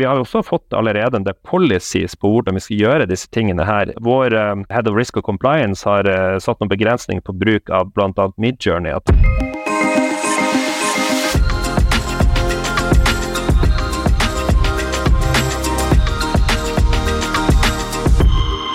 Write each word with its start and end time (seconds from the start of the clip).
vi 0.00 0.06
har 0.06 0.16
også 0.16 0.40
fått 0.42 0.72
allerede 0.72 1.16
en 1.16 1.24
del 1.26 1.36
policies 1.44 2.14
på 2.16 2.30
hvordan 2.32 2.56
vi 2.56 2.62
skal 2.64 2.78
gjøre 2.80 3.06
disse 3.10 3.28
tingene 3.36 3.66
her. 3.68 3.90
Vår 4.00 4.32
uh, 4.32 4.62
Head 4.72 4.88
of 4.88 4.96
Risk 4.96 5.18
og 5.20 5.26
Compliance 5.28 5.84
har 5.84 6.08
uh, 6.08 6.38
satt 6.40 6.56
noen 6.62 6.70
begrensninger 6.72 7.20
på 7.20 7.34
bruk 7.36 7.68
av 7.68 7.90
bl.a. 7.92 8.30
Midjourney. 8.40 8.94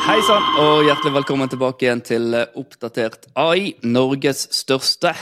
Hei 0.05 0.20
sann, 0.28 0.46
og 0.62 0.86
hjertelig 0.86 1.16
velkommen 1.16 1.50
tilbake 1.50 1.88
igjen 1.88 2.04
til 2.05 2.38
Oppdatert 2.38 3.26
AI, 3.34 3.73
Norges 3.82 4.46
største 4.54 5.16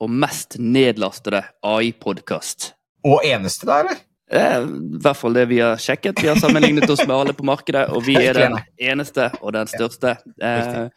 og 0.00 0.16
mest 0.24 0.56
nedlastede 0.56 1.44
AI-podkast. 1.60 2.72
Og 3.04 3.20
eneste, 3.28 3.68
da, 3.68 3.82
eller? 3.84 4.00
Eh, 4.32 4.58
I 4.64 5.00
hvert 5.04 5.18
fall 5.18 5.36
det 5.36 5.46
vi 5.50 5.60
har 5.60 5.80
sjekket. 5.80 6.22
Vi 6.22 6.30
har 6.30 6.40
sammenlignet 6.40 6.88
oss 6.90 7.04
med 7.04 7.14
alle 7.16 7.34
på 7.36 7.44
markedet, 7.44 7.88
og 7.92 8.06
vi 8.06 8.16
er 8.16 8.38
den 8.38 8.58
eneste 8.80 9.28
og 9.42 9.52
den 9.56 9.68
største. 9.68 10.16
Eh, 10.40 10.88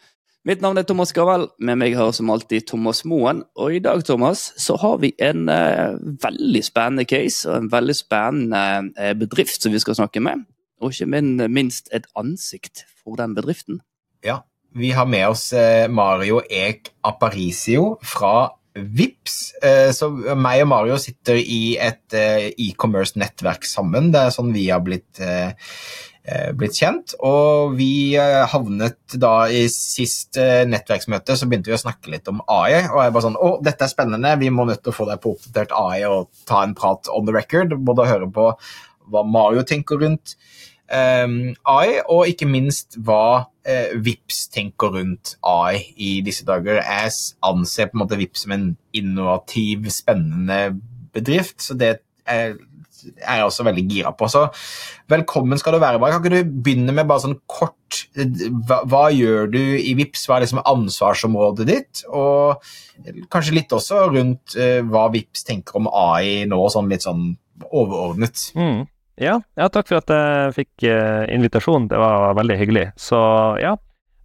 mitt 0.48 0.64
navn 0.64 0.80
er 0.80 0.88
Thomas 0.88 1.12
Gavel. 1.16 1.50
Med 1.60 1.82
meg 1.82 1.98
har 2.00 2.14
som 2.16 2.32
alltid 2.32 2.68
Thomas 2.70 3.04
Moen. 3.06 3.44
Og 3.60 3.76
i 3.76 3.84
dag, 3.84 4.04
Thomas, 4.08 4.54
så 4.62 4.78
har 4.80 5.02
vi 5.04 5.12
en 5.20 5.50
eh, 5.52 5.98
veldig 6.24 6.64
spennende 6.64 7.08
case 7.10 7.50
og 7.50 7.60
en 7.60 7.72
veldig 7.74 7.98
spennende 7.98 8.66
eh, 8.96 9.16
bedrift 9.20 9.62
som 9.62 9.76
vi 9.76 9.84
skal 9.84 10.00
snakke 10.00 10.24
med. 10.24 10.48
Og 10.80 10.94
ikke 10.94 11.24
minst 11.48 11.90
et 11.96 12.08
ansikt 12.16 12.86
for 13.04 13.20
den 13.20 13.36
bedriften. 13.36 13.82
Ja, 14.24 14.44
vi 14.76 14.92
har 14.96 15.08
med 15.08 15.28
oss 15.28 15.52
eh, 15.54 15.90
Mario 15.92 16.42
Ek 16.52 16.94
Aparicio 17.04 17.98
fra 18.04 18.52
Vips. 18.76 19.54
Eh, 19.64 19.90
så 19.96 20.10
meg 20.36 20.66
og 20.66 20.68
Mario 20.68 20.98
sitter 21.00 21.40
i 21.40 21.78
et 21.80 22.16
eh, 22.18 22.50
e-commerce-nettverk 22.68 23.68
sammen. 23.68 24.12
Det 24.12 24.20
er 24.26 24.36
sånn 24.36 24.52
vi 24.56 24.66
har 24.68 24.84
blitt, 24.84 25.22
eh, 25.24 25.54
blitt 26.60 26.76
kjent. 26.76 27.14
Og 27.24 27.78
vi 27.80 28.18
havnet 28.18 29.16
da 29.22 29.46
i 29.48 29.64
sist 29.72 30.40
nettverksmøte, 30.68 31.38
så 31.38 31.48
begynte 31.48 31.72
vi 31.72 31.78
å 31.78 31.84
snakke 31.86 32.12
litt 32.12 32.28
om 32.32 32.44
AI. 32.52 32.84
Og 32.90 33.00
jeg 33.04 33.16
bare 33.16 33.28
sånn 33.30 33.40
Å, 33.40 33.52
dette 33.64 33.88
er 33.88 33.94
spennende, 33.94 34.36
vi 34.42 34.52
må 34.52 34.68
nødt 34.68 34.84
til 34.84 34.92
å 34.92 34.98
få 34.98 35.08
deg 35.08 35.24
på 35.24 35.38
oppdatert 35.38 35.76
AI 35.78 36.04
og 36.10 36.28
ta 36.50 36.66
en 36.66 36.76
prat 36.76 37.08
on 37.16 37.30
the 37.30 37.36
record. 37.36 37.78
Både 37.80 38.10
høre 38.10 38.28
på 38.28 38.52
hva 39.14 39.24
Mario 39.24 39.64
tenker 39.64 40.02
rundt 40.02 40.36
AI, 40.92 42.00
og 42.14 42.30
ikke 42.30 42.48
minst 42.50 43.00
hva 43.02 43.48
uh, 43.48 43.96
Vips 44.06 44.46
tenker 44.54 44.94
rundt 45.00 45.36
AI 45.46 45.82
i 45.98 46.12
disse 46.26 46.46
dager. 46.48 46.82
Jeg 46.84 47.16
anser 47.46 47.90
på 47.90 47.98
en 47.98 48.04
måte 48.04 48.20
Vips 48.20 48.46
som 48.46 48.56
en 48.56 48.70
innovativ, 48.96 49.90
spennende 49.94 50.78
bedrift, 51.16 51.58
så 51.64 51.78
det 51.80 51.96
er, 52.28 52.56
jeg 53.06 53.46
også 53.46 53.66
veldig 53.66 53.86
gira 53.90 54.12
på. 54.18 54.28
Så 54.32 54.46
velkommen 55.12 55.60
skal 55.62 55.76
du 55.76 55.82
være. 55.84 56.00
Kan 56.02 56.24
ikke 56.24 56.34
du 56.36 56.56
begynne 56.66 56.96
med 56.96 57.08
bare 57.10 57.26
sånn 57.26 57.38
kort 57.50 57.74
hva, 58.16 58.82
hva 58.90 59.06
gjør 59.14 59.52
du 59.54 59.62
i 59.62 59.94
Vips? 59.98 60.26
Hva 60.28 60.40
er 60.40 60.46
liksom 60.46 60.64
ansvarsområdet 60.66 61.70
ditt? 61.70 62.04
Og 62.10 62.62
kanskje 63.34 63.58
litt 63.60 63.76
også 63.76 64.08
rundt 64.12 64.58
uh, 64.60 64.82
hva 64.90 65.08
Vips 65.14 65.46
tenker 65.48 65.80
om 65.82 65.90
AI 65.90 66.44
nå, 66.50 66.60
sånn 66.74 66.92
litt 66.92 67.06
sånn 67.06 67.32
overordnet. 67.72 68.50
Mm. 68.58 68.86
Ja, 69.16 69.40
ja, 69.56 69.70
takk 69.72 69.88
for 69.88 70.02
at 70.02 70.12
jeg 70.12 70.56
fikk 70.58 70.86
uh, 70.92 71.24
invitasjon. 71.32 71.88
Det 71.92 72.00
var 72.00 72.36
veldig 72.36 72.58
hyggelig. 72.60 72.86
Så 73.00 73.18
ja, 73.62 73.76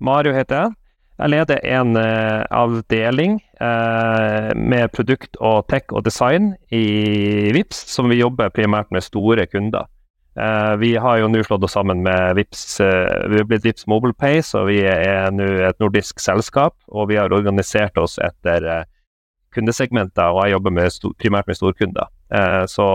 Mario 0.02 0.34
heter 0.34 0.64
jeg. 0.64 0.77
Jeg 1.20 1.32
leder 1.34 1.60
en 1.69 1.94
uh, 2.00 2.42
avdeling 2.50 3.36
uh, 3.60 4.50
med 4.56 4.91
produkt 4.97 5.38
og 5.38 5.69
tech 5.70 5.92
og 5.94 6.02
design 6.08 6.55
i 6.74 7.52
VIPS, 7.55 7.84
som 7.92 8.10
vi 8.10 8.19
jobber 8.19 8.50
primært 8.55 8.91
med 8.91 9.06
store 9.06 9.47
kunder. 9.47 9.86
vi 10.78 10.94
har 10.94 11.19
jo 11.19 11.27
nå 11.28 11.42
slått 11.44 11.64
oss 11.66 11.75
sammen 11.75 12.02
med 12.02 12.36
VIPS, 12.38 12.80
vi 12.80 13.36
har 13.36 13.47
blitt 13.50 13.64
VIPS 13.64 13.86
MobilePay, 13.91 14.38
så 14.47 14.62
vi 14.64 14.78
er 14.86 15.30
nå 15.34 15.48
et 15.66 15.78
nordisk 15.82 16.22
selskap. 16.22 16.75
Og 16.88 17.10
vi 17.10 17.19
har 17.19 17.34
organisert 17.34 17.98
oss 17.98 18.16
etter 18.19 18.87
kundesegmenter, 19.53 20.31
og 20.31 20.47
jeg 20.47 20.54
jobber 20.54 20.70
med 20.70 21.10
primært 21.19 21.50
med 21.50 21.59
storkunder. 21.59 22.09
så 22.70 22.87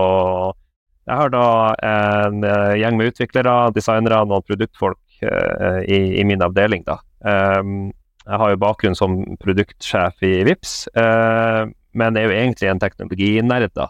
jeg 1.06 1.18
har 1.20 1.30
da 1.30 1.48
en 1.86 2.42
uh, 2.42 2.74
gjeng 2.74 2.98
med 2.98 3.12
utviklere, 3.12 3.54
designere, 3.76 4.24
noen 4.26 4.44
produktfolk 4.46 4.98
uh, 5.22 5.78
i, 5.86 6.18
i, 6.18 6.24
min 6.26 6.42
avdeling. 6.42 6.82
da. 6.86 6.98
Um, 7.22 7.92
jeg 8.26 8.40
har 8.42 8.50
jo 8.50 8.58
bakgrunn 8.58 8.98
som 8.98 9.20
produktsjef 9.38 10.24
i 10.26 10.40
VIPS, 10.48 10.72
uh, 10.98 11.70
men 11.96 12.18
er 12.18 12.26
jo 12.26 12.34
egentlig 12.34 12.72
en 12.72 12.82
teknologinerd. 12.82 13.70
da. 13.78 13.86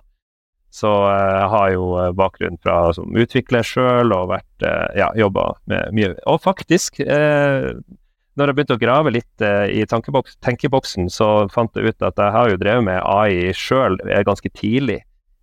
Så 0.76 0.90
jeg 0.92 1.48
har 1.54 1.70
jo 1.72 1.86
bakgrunn 2.18 2.58
fra 2.60 2.92
som 2.92 3.16
utvikler 3.16 3.64
sjøl 3.64 4.12
og 4.12 4.28
vært, 4.34 4.66
ja, 4.98 5.06
jobba 5.16 5.54
med 5.72 5.94
mye. 5.96 6.10
Og 6.28 6.42
faktisk, 6.44 7.00
når 7.00 8.50
jeg 8.50 8.56
begynte 8.58 8.76
å 8.76 8.82
grave 8.82 9.14
litt 9.14 9.44
i 9.72 9.86
tenkeboksen, 9.88 11.08
så 11.08 11.30
fant 11.54 11.80
jeg 11.80 11.94
ut 11.94 12.04
at 12.04 12.20
jeg 12.20 12.34
har 12.34 12.52
jo 12.52 12.60
drevet 12.60 12.84
med 12.90 13.00
AI 13.00 13.56
sjøl 13.56 13.96
ganske 14.28 14.52
tidlig 14.52 14.98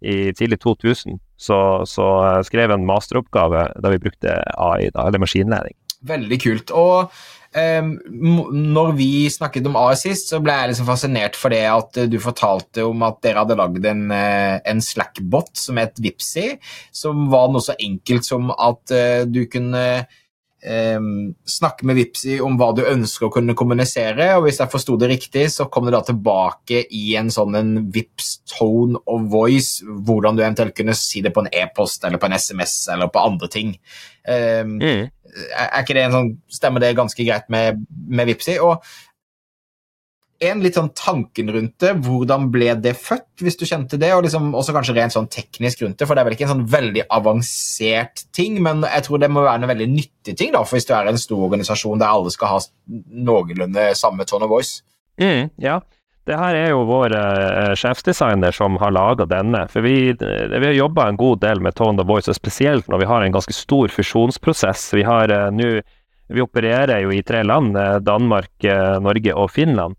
i 0.05 0.29
tidlig 0.37 0.61
2000 0.61 1.17
så, 1.43 1.59
så 1.89 2.07
skrev 2.47 2.69
jeg 2.69 2.79
en 2.79 2.87
masteroppgave 2.87 3.67
da 3.83 3.93
vi 3.93 4.01
brukte 4.03 4.39
AI, 4.55 4.89
da, 4.93 5.07
eller 5.07 5.23
maskinlæring. 5.23 5.75
Veldig 6.03 6.39
kult. 6.43 6.71
Og 6.75 7.11
um, 7.55 7.91
når 8.51 8.95
vi 8.97 9.11
snakket 9.31 9.67
om 9.69 9.77
AI 9.79 9.95
sist, 9.99 10.31
så 10.31 10.41
ble 10.43 10.55
jeg 10.57 10.73
liksom 10.73 10.89
fascinert 10.89 11.39
for 11.39 11.53
det 11.53 11.63
at 11.69 12.01
du 12.11 12.17
fortalte 12.23 12.87
om 12.87 13.05
at 13.07 13.21
dere 13.23 13.43
hadde 13.43 13.59
lagd 13.59 13.87
en, 13.87 14.03
eh, 14.15 14.57
en 14.67 14.83
Slack-bot 14.83 15.53
som 15.59 15.79
het 15.79 16.01
Vipsi, 16.03 16.57
som 16.91 17.27
var 17.31 17.51
noe 17.51 17.63
så 17.63 17.77
enkelt 17.79 18.27
som 18.27 18.51
at 18.55 18.95
uh, 18.95 19.23
du 19.27 19.45
kunne 19.51 19.85
Snakke 20.63 21.87
med 21.87 21.97
Vipsi 21.97 22.37
om 22.43 22.55
hva 22.59 22.69
du 22.75 22.83
ønsker 22.87 23.27
å 23.27 23.33
kunne 23.33 23.55
kommunisere. 23.57 24.29
og 24.37 24.45
Hvis 24.45 24.61
jeg 24.61 24.71
forsto 24.71 24.95
det 24.99 25.09
riktig, 25.11 25.47
så 25.51 25.67
kom 25.71 25.87
det 25.87 25.95
da 25.95 26.03
tilbake 26.07 26.85
i 26.87 27.15
en 27.19 27.31
sånn 27.33 27.57
en 27.59 27.73
Vips 27.91 28.37
tone 28.47 29.01
of 29.11 29.27
voice, 29.33 29.83
hvordan 29.83 30.37
du 30.37 30.43
eventuelt 30.43 30.75
kunne 30.77 30.95
si 30.95 31.23
det 31.25 31.33
på 31.35 31.43
en 31.43 31.51
e-post 31.51 32.05
eller 32.07 32.21
på 32.21 32.29
en 32.29 32.37
SMS 32.39 32.77
eller 32.93 33.11
på 33.11 33.23
andre 33.23 33.51
ting. 33.51 33.75
Um, 34.23 34.77
mm. 34.79 35.09
Er 35.57 35.81
ikke 35.81 35.97
det 35.97 36.05
en 36.05 36.15
sånn, 36.15 36.31
Stemmer 36.53 36.83
det 36.83 36.93
ganske 36.95 37.25
greit 37.25 37.49
med, 37.51 37.83
med 37.89 38.29
Vipsi? 38.29 38.55
Og 38.63 38.79
en 40.49 40.61
litt 40.63 40.77
sånn 40.77 40.91
tanken 40.97 41.49
rundt 41.53 41.75
det. 41.83 41.93
Hvordan 42.05 42.49
ble 42.53 42.73
det 42.83 42.95
født, 42.99 43.43
hvis 43.43 43.57
du 43.59 43.65
kjente 43.69 43.99
det? 44.01 44.11
Og 44.15 44.25
liksom 44.25 44.51
også 44.57 44.75
kanskje 44.75 44.95
rent 44.97 45.15
sånn 45.15 45.29
teknisk 45.31 45.83
rundt 45.83 45.99
det, 45.99 46.07
for 46.09 46.15
det 46.15 46.23
er 46.23 46.29
vel 46.29 46.37
ikke 46.37 46.47
en 46.49 46.53
sånn 46.55 46.69
veldig 46.73 47.07
avansert 47.13 48.25
ting, 48.35 48.59
men 48.65 48.85
jeg 48.87 49.07
tror 49.07 49.23
det 49.23 49.31
må 49.33 49.45
være 49.45 49.63
en 49.63 49.71
veldig 49.73 49.89
nyttig 49.93 50.37
ting, 50.39 50.53
da, 50.55 50.63
for 50.65 50.79
hvis 50.79 50.89
du 50.89 50.93
er 50.97 51.09
en 51.09 51.21
stor 51.21 51.47
organisasjon 51.49 52.01
der 52.01 52.13
alle 52.13 52.33
skal 52.33 52.55
ha 52.55 52.61
noenlunde 53.31 53.89
samme 53.99 54.27
tone 54.29 54.47
of 54.47 54.53
voice. 54.53 54.81
Mm, 55.21 55.51
ja. 55.61 55.81
Det 56.23 56.37
her 56.39 56.55
er 56.55 56.69
jo 56.71 56.85
vår 56.87 57.13
eh, 57.17 57.73
sjefsdesigner 57.75 58.55
som 58.55 58.77
har 58.79 58.93
laga 58.95 59.27
denne. 59.27 59.65
For 59.71 59.83
vi, 59.83 60.13
uh, 60.15 60.53
vi 60.53 60.69
har 60.69 60.77
jobba 60.77 61.09
en 61.09 61.19
god 61.19 61.41
del 61.43 61.59
med 61.63 61.75
tone 61.75 61.99
of 61.99 62.07
voice, 62.07 62.31
og 62.31 62.37
spesielt 62.37 62.87
når 62.87 63.03
vi 63.03 63.09
har 63.09 63.25
en 63.25 63.35
ganske 63.35 63.55
stor 63.55 63.91
fusjonsprosess. 63.91 64.87
Vi 64.95 65.03
har 65.07 65.33
eh, 65.33 65.49
nå 65.51 65.73
vi 66.33 66.41
opererer 66.41 67.03
jo 67.03 67.11
i 67.11 67.19
tre 67.21 67.41
land, 67.43 67.75
Danmark, 68.01 68.63
Norge 69.03 69.33
og 69.37 69.51
Finland. 69.51 69.97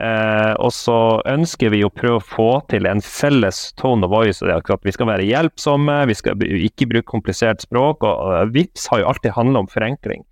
Eh, 0.00 0.52
og 0.56 0.72
så 0.72 1.20
ønsker 1.28 1.72
vi 1.74 1.82
å 1.84 1.92
prøve 1.92 2.18
å 2.18 2.24
få 2.24 2.50
til 2.72 2.88
en 2.88 3.02
felles 3.04 3.60
tone 3.76 4.06
of 4.06 4.12
voice. 4.12 4.40
At 4.42 4.86
vi 4.86 4.94
skal 4.94 5.10
være 5.10 5.26
hjelpsomme, 5.28 5.98
vi 6.08 6.16
skal 6.16 6.40
ikke 6.40 6.88
bruke 6.94 7.10
komplisert 7.10 7.64
språk. 7.64 8.02
og, 8.02 8.12
og 8.12 8.54
VIPS 8.54 8.88
har 8.92 9.02
jo 9.02 9.10
alltid 9.12 9.36
handla 9.36 9.64
om 9.64 9.70
forenkling. 9.70 10.24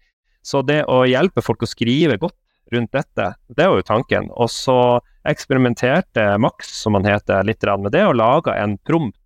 Så 0.42 0.62
det 0.64 0.82
å 0.88 1.02
hjelpe 1.04 1.44
folk 1.44 1.62
å 1.62 1.68
skrive 1.68 2.16
godt 2.20 2.38
rundt 2.72 2.92
dette, 2.94 3.32
det 3.50 3.66
var 3.66 3.80
jo 3.80 3.86
tanken. 3.86 4.30
Og 4.40 4.48
så 4.52 5.00
eksperimenterte 5.28 6.38
Max, 6.40 6.70
som 6.80 6.96
han 6.96 7.08
heter, 7.08 7.44
litt 7.44 7.66
med 7.66 7.92
det, 7.92 8.06
og 8.06 8.16
laga 8.16 8.56
en 8.56 8.78
prompt 8.78 9.18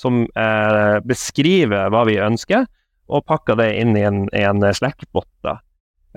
som 0.00 0.24
eh, 0.24 0.96
beskriver 1.04 1.90
hva 1.92 2.06
vi 2.08 2.16
ønsker, 2.18 2.64
og 3.10 3.26
pakka 3.28 3.56
det 3.58 3.74
inn 3.82 3.96
i 3.98 4.06
en, 4.06 4.24
en 4.32 4.64
Slack-bot. 4.74 5.28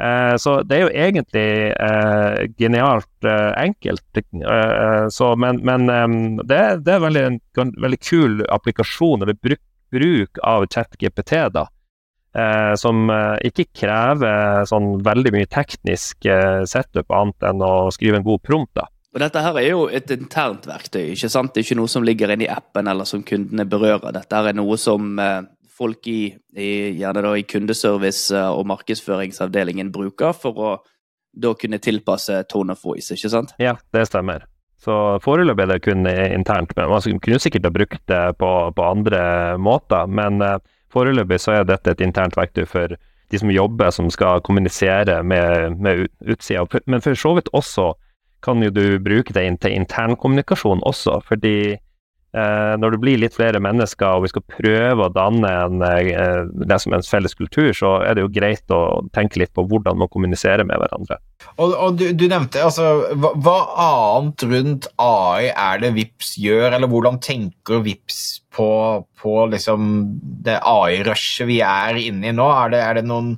Eh, 0.02 0.36
så 0.38 0.56
det 0.66 0.78
er 0.78 0.82
jo 0.88 0.94
egentlig 1.06 1.50
eh, 1.70 2.48
genialt 2.58 3.28
eh, 3.30 3.52
enkelt. 3.62 4.06
Eh, 4.18 5.06
så, 5.14 5.34
men, 5.36 5.62
men 5.66 5.86
det, 6.42 6.62
det, 6.86 6.96
er 6.96 7.06
veldig, 7.06 7.26
en 7.62 7.76
veldig 7.84 8.02
kul 8.02 8.42
applikasjon, 8.54 9.22
eller 9.22 9.38
bruk, 9.38 9.62
bruk 9.94 10.42
av 10.42 10.66
ChatGPT, 10.74 11.38
da. 11.54 11.68
Eh, 12.34 12.74
som 12.82 13.06
eh, 13.14 13.38
ikke 13.46 13.68
krever 13.84 14.66
sånn 14.66 14.96
veldig 15.06 15.36
mye 15.36 15.52
teknisk 15.54 16.26
setup 16.70 17.14
annet 17.14 17.46
enn 17.52 17.62
å 17.62 17.92
skrive 17.94 18.18
en 18.18 18.26
god 18.26 18.42
prompt. 18.42 18.74
da. 18.80 18.90
Og 19.14 19.22
Dette 19.22 19.44
her 19.46 19.60
er 19.62 19.68
jo 19.70 19.84
et 19.94 20.10
internt 20.10 20.66
verktøy, 20.66 21.12
ikke 21.14 21.30
sant? 21.30 21.54
Det 21.54 21.62
er 21.62 21.68
ikke 21.68 21.82
noe 21.84 21.92
som 21.92 22.06
ligger 22.06 22.34
inne 22.34 22.48
i 22.48 22.50
appen 22.50 22.90
eller 22.90 23.06
som 23.06 23.22
kundene 23.22 23.68
berører. 23.70 24.10
Dette 24.16 24.42
er 24.42 24.58
noe 24.58 24.80
som 24.82 25.20
folk 25.78 26.08
i, 26.08 26.34
i, 26.56 26.72
da 27.00 27.36
i 27.38 27.44
kundeservice- 27.44 28.36
eh, 28.36 28.50
og 28.50 28.68
markedsføringsavdelingen 28.70 29.92
bruker 29.92 30.34
for 30.38 30.54
å 30.58 30.74
da 31.34 31.54
kunne 31.58 31.80
tilpasse 31.82 32.44
tone 32.50 32.76
of 32.76 32.84
voice, 32.86 33.10
ikke 33.14 33.30
sant? 33.30 33.56
Ja, 33.58 33.74
det 33.94 34.06
stemmer. 34.08 34.46
Så 34.84 35.18
foreløpig 35.24 35.64
er 35.64 35.72
det 35.72 35.82
kun 35.82 36.06
internt, 36.06 36.76
men 36.78 36.92
man 36.92 37.20
kunne 37.24 37.40
sikkert 37.42 37.66
ha 37.66 37.72
brukt 37.74 38.04
det 38.12 38.22
på, 38.38 38.52
på 38.76 38.86
andre 38.86 39.58
måter. 39.58 40.06
Men 40.12 40.42
uh, 40.44 40.60
Foreløpig 40.94 41.40
så 41.42 41.56
er 41.56 41.64
dette 41.66 41.90
et 41.90 42.04
internt 42.06 42.36
verktøy 42.38 42.68
for 42.70 42.94
de 43.34 43.40
som 43.42 43.50
jobber, 43.50 43.90
som 43.90 44.12
skal 44.14 44.44
kommunisere 44.46 45.24
med, 45.26 45.80
med 45.82 46.04
utsida. 46.22 46.68
Men 46.86 47.02
for 47.02 47.18
så 47.18 47.32
vidt 47.40 47.50
også 47.50 47.96
kan 48.46 48.62
jo 48.62 48.70
du 48.70 49.00
bruke 49.02 49.34
det 49.34 49.48
til 49.64 49.74
internkommunikasjon 49.74 50.84
også, 50.86 51.18
fordi 51.26 51.56
Eh, 51.64 51.80
når 52.34 52.96
det 52.96 53.00
blir 53.02 53.20
litt 53.22 53.36
flere 53.36 53.60
mennesker 53.62 54.18
og 54.18 54.24
vi 54.24 54.32
skal 54.32 54.46
prøve 54.56 55.06
å 55.06 55.14
danne 55.14 55.50
en, 55.54 55.84
eh, 55.86 56.40
det 56.66 56.80
som 56.82 56.94
er 56.94 57.02
en 57.02 57.06
felles 57.06 57.36
kultur, 57.38 57.70
så 57.78 58.00
er 58.02 58.18
det 58.18 58.24
jo 58.26 58.32
greit 58.34 58.74
å 58.74 59.04
tenke 59.14 59.38
litt 59.42 59.54
på 59.54 59.66
hvordan 59.70 60.00
man 60.02 60.10
kommuniserer 60.10 60.66
med 60.66 60.82
hverandre. 60.82 61.20
Og, 61.58 61.74
og 61.74 62.00
du, 62.00 62.08
du, 62.18 62.26
nevnte, 62.32 62.64
altså, 62.66 62.88
hva, 63.14 63.34
hva, 63.38 63.58
annet 63.86 64.46
rundt 64.50 64.88
AI 65.02 65.52
er 65.52 65.84
det 65.84 65.94
VIPS 65.98 66.34
gjør, 66.42 66.70
eller 66.72 66.90
hvordan 66.90 67.20
tenker 67.22 67.84
VIPS 67.86 68.22
på, 68.54 68.70
på 69.22 69.36
liksom 69.54 69.92
det 70.46 70.58
AI-rushet 70.58 71.50
vi 71.50 71.60
er 71.66 72.02
inne 72.02 72.32
i 72.32 72.36
nå? 72.36 72.50
Er 72.64 72.74
det, 72.74 72.82
er 72.82 73.00
det 73.00 73.06
noen 73.10 73.36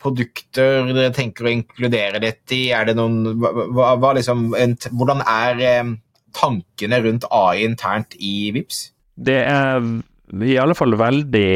produkter 0.00 0.88
dere 0.92 1.12
tenker 1.14 1.48
å 1.48 1.52
inkludere 1.52 2.22
dette 2.22 2.56
i? 2.56 2.64
Er 2.72 2.88
det 2.88 2.96
noen, 2.96 3.36
hva, 3.42 3.92
hva 4.00 4.16
liksom, 4.16 4.48
en, 4.56 4.76
hvordan 4.92 5.24
er 5.26 5.64
eh, 5.68 5.94
tankene 6.36 7.00
rundt 7.04 7.26
AI 7.32 7.64
internt 7.64 8.14
i 8.20 8.52
VIPS? 8.54 8.84
Det 9.16 9.40
er 9.48 9.80
i 10.42 10.56
alle 10.58 10.74
fall 10.74 10.96
veldig 10.98 11.50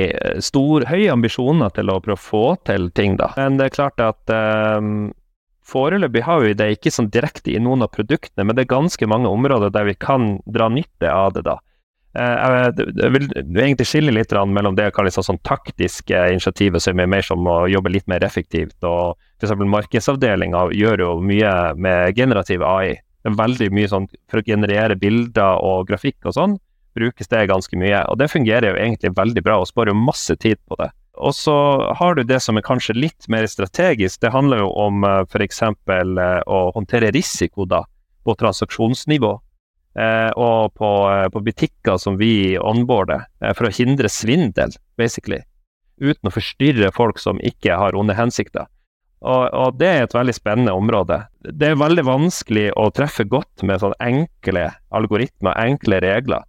stor, 0.44 0.84
høye 0.88 1.10
ambisjoner 1.12 1.72
til 1.74 1.90
å 1.90 2.00
prøve 2.02 2.18
å 2.18 2.22
få 2.22 2.44
til 2.68 2.90
ting, 2.94 3.16
da. 3.18 3.32
Men 3.38 3.58
det 3.58 3.68
er 3.68 3.74
klart 3.74 4.02
at 4.04 4.30
um, 4.30 5.10
foreløpig 5.66 6.22
har 6.26 6.44
vi 6.44 6.54
det 6.58 6.70
ikke 6.76 6.92
sånn 6.94 7.10
direkte 7.12 7.52
i 7.54 7.62
noen 7.62 7.82
av 7.86 7.90
produktene, 7.94 8.46
men 8.46 8.56
det 8.56 8.66
er 8.66 8.76
ganske 8.76 9.10
mange 9.10 9.30
områder 9.30 9.74
der 9.74 9.90
vi 9.90 9.98
kan 9.98 10.36
dra 10.46 10.70
nytte 10.70 11.10
av 11.10 11.34
det, 11.34 11.44
da. 11.50 11.58
Uh, 12.10 12.70
jeg 12.74 13.10
vil 13.14 13.28
egentlig 13.38 13.86
skille 13.86 14.14
litt 14.14 14.32
mellom 14.34 14.78
det 14.78 14.88
liksom 14.90 15.26
sånn 15.26 15.42
taktiske 15.46 16.24
initiativet, 16.30 16.82
som 16.82 16.98
er 16.98 17.10
mer 17.10 17.26
som 17.26 17.46
å 17.46 17.64
jobbe 17.70 17.90
litt 17.90 18.08
mer 18.10 18.24
effektivt. 18.26 18.78
og 18.86 19.18
F.eks. 19.42 19.54
markedsavdelinga 19.58 20.68
gjør 20.78 21.06
jo 21.06 21.12
mye 21.26 21.54
med 21.74 22.14
generativ 22.18 22.62
AI 22.66 23.00
det 23.20 23.32
er 23.32 23.36
veldig 23.36 23.68
mye 23.76 23.88
sånn 23.90 24.06
For 24.30 24.40
å 24.40 24.46
generere 24.46 24.96
bilder 24.96 25.60
og 25.64 25.88
grafikk 25.90 26.28
og 26.28 26.36
sånn, 26.36 26.56
brukes 26.96 27.28
det 27.30 27.48
ganske 27.50 27.76
mye. 27.78 28.02
Og 28.10 28.18
det 28.20 28.30
fungerer 28.32 28.72
jo 28.72 28.80
egentlig 28.80 29.12
veldig 29.16 29.44
bra, 29.46 29.60
og 29.60 29.68
sparer 29.68 29.92
jo 29.92 30.00
masse 30.00 30.34
tid 30.40 30.58
på 30.68 30.78
det. 30.80 30.90
Og 31.20 31.34
så 31.36 31.54
har 31.98 32.16
du 32.16 32.22
det 32.24 32.40
som 32.40 32.56
er 32.56 32.64
kanskje 32.64 32.96
litt 32.96 33.28
mer 33.28 33.46
strategisk. 33.50 34.20
Det 34.22 34.32
handler 34.32 34.62
jo 34.62 34.70
om 34.86 35.04
eh, 35.04 35.22
f.eks. 35.28 35.62
Uh, 35.90 36.40
å 36.48 36.60
håndtere 36.76 37.12
risiko 37.12 37.66
da, 37.68 37.82
på 38.24 38.36
transaksjonsnivå. 38.40 39.34
Uh, 39.98 40.30
og 40.38 40.72
på, 40.78 40.90
på, 41.34 41.42
butikker 41.44 41.98
som 41.98 42.16
vi 42.16 42.56
onboarder, 42.56 43.26
for 43.58 43.68
å 43.68 43.74
hindre 43.74 44.08
svindel, 44.08 44.72
basically. 45.00 45.42
Uten 46.00 46.30
å 46.30 46.32
forstyrre 46.32 46.92
folk 46.96 47.18
som 47.20 47.42
ikke 47.44 47.76
har 47.76 47.98
onde 47.98 48.16
hensikter. 48.16 48.70
Og, 49.20 49.50
og, 49.52 49.74
det 49.76 49.88
er 49.88 50.06
et 50.06 50.14
veldig 50.16 50.32
spennende 50.32 50.72
område. 50.72 51.18
Det 51.44 51.72
er 51.72 51.80
veldig 51.80 52.06
vanskelig 52.08 52.70
å 52.80 52.88
treffe 52.96 53.26
godt 53.28 53.64
med 53.68 53.82
sånne 53.82 53.98
enkle 54.00 54.70
algoritmer, 54.96 55.58
enkle 55.60 56.00
regler. 56.00 56.46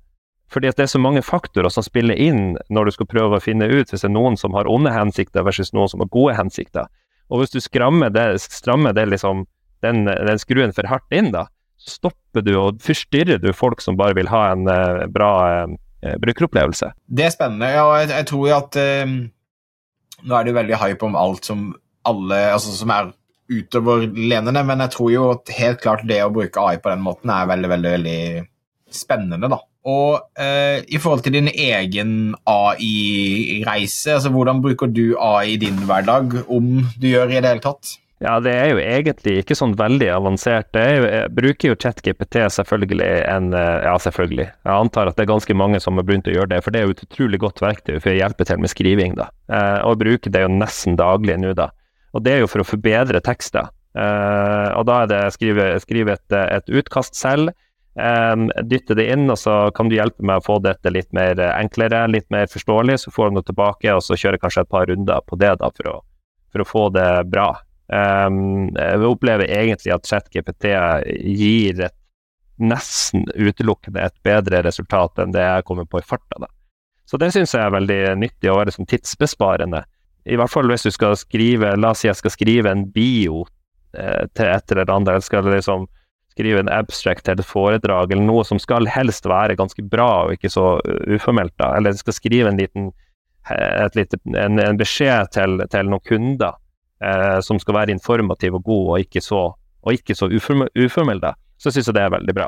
Fordi 0.51 0.67
at 0.67 0.79
det 0.79 0.85
er 0.87 0.91
så 0.93 0.99
mange 0.99 1.23
faktorer 1.23 1.71
som 1.71 1.83
spiller 1.83 2.15
inn 2.19 2.57
når 2.71 2.87
du 2.87 2.95
skal 2.95 3.09
prøve 3.11 3.39
å 3.39 3.43
finne 3.43 3.67
ut 3.71 3.91
hvis 3.91 4.03
det 4.03 4.09
er 4.09 4.15
noen 4.15 4.35
som 4.39 4.55
har 4.55 4.67
onde 4.71 4.91
hensikter 4.91 5.45
versus 5.47 5.71
noen 5.75 5.91
som 5.91 6.03
har 6.03 6.11
gode 6.11 6.35
hensikter. 6.39 6.87
Og 7.31 7.43
hvis 7.43 7.53
du 7.53 7.61
skrammer 7.63 8.11
det, 8.11 8.25
strammer 8.43 8.95
det 8.95 9.07
liksom, 9.13 9.45
den, 9.83 10.03
den, 10.07 10.39
skruen 10.39 10.75
for 10.75 10.87
hardt 10.91 11.15
inn, 11.15 11.31
da, 11.35 11.45
stopper 11.79 12.43
du 12.43 12.53
og 12.59 12.81
forstyrrer 12.83 13.39
du 13.39 13.51
folk 13.55 13.83
som 13.83 13.99
bare 13.99 14.17
vil 14.19 14.31
ha 14.31 14.49
en 14.51 14.67
uh, 14.67 15.05
bra 15.11 15.31
uh, 15.63 16.17
brukeropplevelse. 16.23 16.91
Det 17.07 17.29
er 17.29 17.35
spennende. 17.35 17.71
Ja, 17.71 17.87
jeg, 18.01 18.11
jeg 18.11 18.27
tror 18.31 18.51
at 18.57 18.75
uh, 18.79 19.15
nå 20.27 20.35
er 20.35 20.43
det 20.43 20.51
jo 20.51 20.59
veldig 20.59 20.83
hype 20.83 21.07
om 21.07 21.15
alt 21.19 21.47
som 21.47 21.71
alle 22.07 22.39
altså, 22.53 22.75
som 22.75 22.93
er 22.93 23.11
utoverlenende, 23.51 24.63
men 24.63 24.85
jeg 24.85 24.93
tror 24.95 25.11
jo 25.11 25.25
at 25.33 25.51
helt 25.57 25.81
klart 25.83 26.07
det 26.07 26.21
å 26.23 26.31
bruke 26.33 26.61
AI 26.61 26.79
på 26.81 26.91
den 26.93 27.03
måten 27.03 27.33
er 27.33 27.49
veldig, 27.49 27.71
veldig, 27.73 27.91
veldig 27.97 28.21
spennende, 28.95 29.49
da. 29.51 29.59
Og 29.91 30.37
eh, 30.37 30.83
i 30.93 30.99
forhold 31.01 31.23
til 31.25 31.39
din 31.39 31.49
egen 31.49 32.35
AI-reise, 32.45 34.13
altså 34.13 34.29
hvordan 34.29 34.61
bruker 34.61 34.91
du 34.93 35.17
AI 35.17 35.55
i 35.55 35.59
din 35.61 35.79
hverdag, 35.89 36.43
om 36.47 36.77
du 37.01 37.09
gjør 37.09 37.33
i 37.33 37.41
det 37.41 37.55
hele 37.55 37.65
tatt? 37.65 37.97
Ja, 38.21 38.35
det 38.37 38.51
er 38.53 38.67
jo 38.69 38.77
egentlig 38.77 39.39
ikke 39.41 39.55
sånn 39.57 39.73
veldig 39.79 40.11
avansert. 40.13 40.77
Jo, 40.77 41.07
jeg 41.09 41.31
bruker 41.33 41.71
jo 41.71 41.77
ChatGPT 41.81 42.43
selvfølgelig 42.53 43.07
en 43.25 43.49
eh, 43.57 43.87
Ja, 43.87 43.95
selvfølgelig. 43.97 44.45
Jeg 44.51 44.75
antar 44.75 45.09
at 45.09 45.17
det 45.17 45.25
er 45.25 45.31
ganske 45.33 45.55
mange 45.57 45.81
som 45.81 45.97
har 45.97 46.05
begynt 46.05 46.29
å 46.29 46.35
gjøre 46.35 46.51
det, 46.53 46.61
for 46.61 46.73
det 46.73 46.83
er 46.83 46.85
jo 46.85 46.93
et 46.93 47.05
utrolig 47.07 47.41
godt 47.41 47.63
verktøy 47.65 47.95
for 47.97 48.13
å 48.13 48.19
hjelpe 48.19 48.45
til 48.45 48.61
med 48.61 48.69
skriving, 48.69 49.17
da. 49.17 49.31
Eh, 49.49 49.79
og 49.89 49.97
bruker 50.03 50.33
det 50.33 50.45
jo 50.45 50.53
nesten 50.53 50.99
daglig 51.01 51.39
nå, 51.41 51.55
da. 51.57 51.71
Og 52.11 52.23
det 52.25 52.35
er 52.35 52.43
jo 52.43 52.49
for 52.51 52.63
å 52.63 52.67
forbedre 52.67 53.21
tekster. 53.23 53.71
Uh, 53.91 54.71
og 54.77 54.85
da 54.87 55.01
er 55.03 55.11
det 55.11 55.21
skrive, 55.35 55.73
skrive 55.83 56.15
et, 56.15 56.35
et, 56.39 56.69
utkast 56.79 57.17
selv, 57.19 57.51
um, 57.99 58.47
dytte 58.67 58.95
det 58.95 59.09
inn, 59.13 59.25
og 59.31 59.39
så 59.39 59.55
kan 59.75 59.91
du 59.91 59.97
hjelpe 59.97 60.23
meg 60.27 60.39
å 60.39 60.45
få 60.45 60.59
dette 60.63 60.93
litt 60.93 61.09
mer 61.15 61.39
enklere, 61.51 62.05
litt 62.11 62.29
mer 62.33 62.47
forståelig. 62.51 63.01
Så 63.03 63.15
får 63.15 63.31
du 63.31 63.39
noe 63.39 63.47
tilbake, 63.47 63.95
og 63.95 64.03
så 64.05 64.19
kjøre 64.19 64.39
kanskje 64.41 64.65
et 64.65 64.71
par 64.71 64.87
runder 64.91 65.27
på 65.27 65.39
det 65.39 65.55
da, 65.63 65.71
for 65.75 65.91
å, 65.91 65.97
for 66.53 66.63
å 66.63 66.69
få 66.71 66.85
det 66.95 67.09
bra. 67.31 67.49
Um, 67.91 68.71
jeg 68.71 69.03
opplever 69.03 69.51
egentlig 69.51 69.91
at 69.91 70.07
ChatGPT 70.07 70.71
gir 71.35 71.83
et 71.89 71.97
nesten 72.61 73.25
utelukkende 73.35 74.05
et 74.05 74.17
bedre 74.23 74.61
resultat 74.63 75.19
enn 75.19 75.33
det 75.33 75.43
jeg 75.43 75.65
kommer 75.67 75.87
på 75.89 75.99
i 75.99 76.05
farta. 76.05 76.47
Så 77.09 77.19
det 77.19 77.31
syns 77.35 77.55
jeg 77.55 77.65
er 77.65 77.73
veldig 77.73 78.01
nyttig 78.21 78.51
å 78.51 78.59
være 78.59 78.73
som 78.75 78.87
tidsbesparende 78.87 79.81
i 80.25 80.37
hvert 80.37 80.51
fall 80.53 80.69
hvis 80.69 80.85
du 80.85 80.91
skal 80.93 81.15
skrive 81.17 81.73
La 81.79 81.93
oss 81.95 82.03
si 82.03 82.09
jeg 82.09 82.19
skal 82.19 82.33
skrive 82.33 82.71
en 82.71 82.85
bio 82.93 83.45
eh, 83.97 84.27
til 84.37 84.47
et 84.47 84.73
eller 84.73 84.89
annet, 84.89 85.09
eller 85.09 85.25
skal 85.25 85.47
liksom 85.49 85.87
skrive 86.31 86.61
en 86.61 86.71
abstract 86.71 87.25
til 87.27 87.39
et 87.39 87.45
foredrag, 87.45 88.11
eller 88.11 88.23
noe 88.23 88.43
som 88.47 88.59
skal 88.61 88.87
helst 88.87 89.27
være 89.27 89.57
ganske 89.59 89.83
bra 89.91 90.25
og 90.25 90.35
ikke 90.37 90.51
så 90.51 90.77
uformelt, 91.11 91.53
da. 91.59 91.73
Eller 91.77 91.97
skal 91.97 92.15
skrive 92.15 92.51
en 92.51 92.61
liten 92.61 92.91
lite, 93.97 94.19
en, 94.37 94.59
en, 94.59 94.77
beskjed 94.77 95.31
til, 95.33 95.63
til 95.73 95.89
noen 95.89 96.03
kunder 96.07 96.53
eh, 97.03 97.39
som 97.41 97.59
skal 97.59 97.79
være 97.81 97.95
informativ 97.95 98.55
og 98.59 98.63
god, 98.63 98.87
og 98.93 99.05
ikke 99.05 99.21
så, 99.21 99.43
og 99.81 99.93
ikke 99.93 100.15
så 100.15 100.29
uformell, 100.29 101.21
da. 101.21 101.33
Så 101.57 101.73
syns 101.73 101.89
jeg 101.89 101.97
det 101.97 102.05
er 102.05 102.15
veldig 102.15 102.37
bra. 102.37 102.47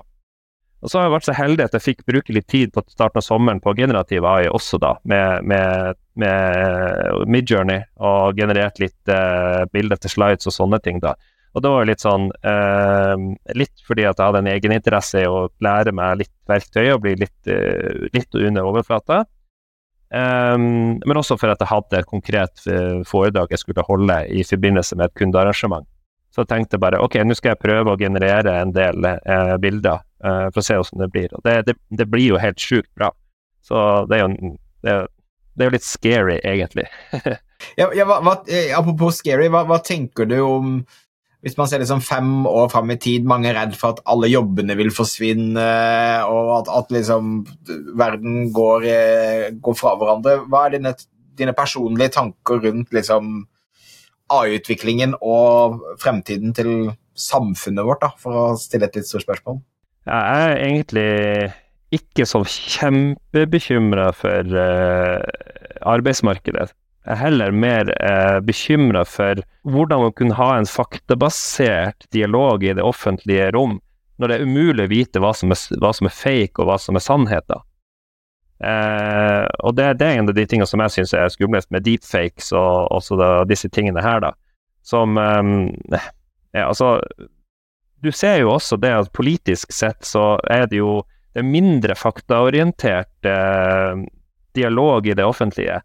Og 0.83 0.91
så 0.91 0.99
har 0.99 1.05
jeg 1.07 1.13
vært 1.13 1.27
så 1.29 1.35
heldig 1.37 1.63
at 1.63 1.75
jeg 1.77 1.83
fikk 1.85 2.01
bruke 2.09 2.33
litt 2.35 2.49
tid 2.51 2.73
på 2.75 2.83
starten 2.91 3.21
av 3.21 3.23
sommeren 3.23 3.61
på 3.63 3.71
generativ 3.77 4.25
AI 4.27 4.49
også, 4.51 4.79
da, 4.83 4.97
med, 5.07 5.45
med, 5.47 5.95
med 6.19 7.29
Midjourney, 7.31 7.85
og 8.03 8.35
generert 8.39 8.81
litt 8.83 9.11
uh, 9.11 9.63
bilder 9.71 10.01
til 10.03 10.11
slides 10.11 10.49
og 10.51 10.57
sånne 10.57 10.81
ting, 10.83 10.99
da. 11.03 11.15
Og 11.53 11.63
det 11.63 11.71
var 11.71 11.83
jo 11.83 11.87
litt 11.91 12.01
sånn 12.01 12.23
uh, 12.33 13.13
Litt 13.53 13.83
fordi 13.85 14.07
at 14.09 14.17
jeg 14.17 14.25
hadde 14.25 14.39
en 14.41 14.49
egeninteresse 14.55 15.21
i 15.21 15.27
å 15.29 15.45
lære 15.61 15.93
meg 15.93 16.23
litt 16.23 16.33
verktøy 16.49 16.87
og 16.95 17.03
bli 17.05 17.13
litt, 17.21 17.35
uh, 17.47 18.09
litt 18.11 18.39
under 18.41 18.67
overflata. 18.73 19.21
Um, 20.13 20.99
men 20.99 21.17
også 21.17 21.39
for 21.39 21.53
at 21.53 21.61
jeg 21.63 21.71
hadde 21.71 22.01
et 22.01 22.09
konkret 22.09 22.65
foredrag 23.09 23.53
jeg 23.55 23.63
skulle 23.63 23.85
holde 23.87 24.19
i 24.29 24.43
forbindelse 24.45 24.99
med 24.99 25.07
et 25.07 25.15
kundearrangement. 25.21 25.87
Så 26.33 26.47
tenkte 26.49 26.77
jeg 26.77 26.81
bare 26.81 27.01
ok, 27.03 27.19
nå 27.27 27.35
skal 27.37 27.53
jeg 27.53 27.61
prøve 27.61 27.93
å 27.93 27.99
generere 27.99 28.55
en 28.63 28.73
del 28.73 29.05
eh, 29.05 29.53
bilder 29.61 30.01
eh, 30.23 30.47
for 30.49 30.63
å 30.63 30.65
se 30.65 30.79
hvordan 30.79 31.03
det 31.05 31.11
blir. 31.13 31.35
Og 31.37 31.43
det, 31.45 31.59
det, 31.67 31.77
det 31.93 32.09
blir 32.09 32.31
jo 32.31 32.41
helt 32.41 32.61
sjukt 32.61 32.89
bra. 32.97 33.11
Så 33.63 33.77
det 34.09 34.17
er 34.17 34.25
jo, 34.25 34.55
det 34.83 34.95
er, 34.95 35.07
det 35.53 35.67
er 35.67 35.75
litt 35.75 35.85
scary, 35.85 36.39
egentlig. 36.41 36.87
ja, 37.79 37.87
ja, 37.93 38.07
hva, 38.09 38.19
hva, 38.25 38.39
eh, 38.49 38.73
apropos 38.75 39.21
scary, 39.21 39.47
hva, 39.53 39.63
hva, 39.69 39.79
tenker 39.85 40.29
du 40.29 40.39
om 40.41 40.75
hvis 41.43 41.57
man 41.59 41.67
ser 41.67 41.81
liksom 41.83 41.99
fem 41.99 42.45
år 42.47 42.69
fram 42.71 42.91
i 42.93 42.95
tid, 43.03 43.25
mange 43.27 43.49
er 43.49 43.57
redd 43.57 43.73
for 43.75 43.91
at 43.91 44.05
alle 44.07 44.29
jobbene 44.31 44.77
vil 44.79 44.93
forsvinne, 44.95 45.65
og 46.31 46.51
at, 46.61 46.69
at 46.71 46.93
liksom 46.95 47.33
verden 47.99 48.45
går, 48.55 48.85
eh, 48.87 49.47
går, 49.59 49.75
fra 49.75 49.97
hverandre. 49.99 50.37
Hva 50.47 50.65
er 50.65 50.77
dine, 50.77 50.93
dine 51.35 51.55
personlige 51.57 52.15
tanker 52.15 52.63
rundt 52.63 52.95
liksom 52.95 53.41
AI-utviklingen 54.39 55.15
og 55.21 55.81
fremtiden 56.01 56.55
til 56.57 56.73
samfunnet 57.13 57.85
vårt, 57.85 58.01
da, 58.03 58.11
for 58.19 58.37
å 58.37 58.45
stille 58.59 58.89
et 58.89 58.97
litt 58.97 59.09
stort 59.09 59.25
spørsmål? 59.27 59.59
Jeg 60.09 60.43
er 60.43 60.57
egentlig 60.59 61.09
ikke 61.93 62.25
så 62.27 62.41
kjempebekymra 62.47 64.09
for 64.17 64.55
uh, 64.57 65.21
arbeidsmarkedet. 65.93 66.71
Jeg 67.03 67.11
er 67.13 67.19
heller 67.19 67.51
mer 67.51 67.89
uh, 67.91 68.07
eh, 68.07 68.37
bekymra 68.47 69.03
for 69.07 69.41
hvordan 69.67 70.05
man 70.05 70.13
kunne 70.15 70.37
ha 70.39 70.53
en 70.55 70.67
faktabasert 70.69 72.07
dialog 72.15 72.63
i 72.63 72.73
det 72.75 72.83
offentlige 72.83 73.49
rom, 73.55 73.77
når 74.17 74.31
det 74.31 74.37
er 74.37 74.47
umulig 74.47 74.87
å 74.87 74.91
vite 74.91 75.23
hva 75.23 75.33
som 75.35 75.51
er, 75.53 75.61
hva 75.83 75.91
som 75.95 76.07
er 76.07 76.15
fake 76.15 76.63
og 76.63 76.71
hva 76.71 76.79
som 76.79 76.97
er 76.97 77.03
sannheter. 77.03 77.63
Eh, 78.63 79.45
og 79.65 79.75
det, 79.75 79.87
det, 79.99 80.07
er 80.07 80.19
en 80.19 80.29
av 80.29 80.35
de 80.37 80.45
tingene 80.47 80.69
som 80.69 80.83
jeg 80.85 80.95
syns 80.95 81.15
er 81.17 81.31
skumlest 81.33 81.71
med 81.73 81.85
deepfakes 81.87 82.51
og 82.55 82.91
også 82.93 83.17
da, 83.19 83.31
disse 83.49 83.69
tingene 83.73 84.03
her, 84.03 84.21
da. 84.23 84.33
Som 84.83 85.17
eh, 85.17 86.09
ja, 86.53 86.67
altså 86.67 86.99
Du 88.03 88.11
ser 88.11 88.41
jo 88.41 88.51
også 88.51 88.77
det 88.77 88.91
at 88.91 89.11
politisk 89.15 89.71
sett 89.71 90.03
så 90.05 90.35
er 90.51 90.67
det 90.67 90.81
jo 90.81 91.01
det 91.33 91.41
er 91.41 91.49
mindre 91.49 91.95
faktaorientert 91.97 93.25
eh, 93.25 94.03
dialog 94.53 95.07
i 95.07 95.15
det 95.17 95.25
offentlige. 95.25 95.79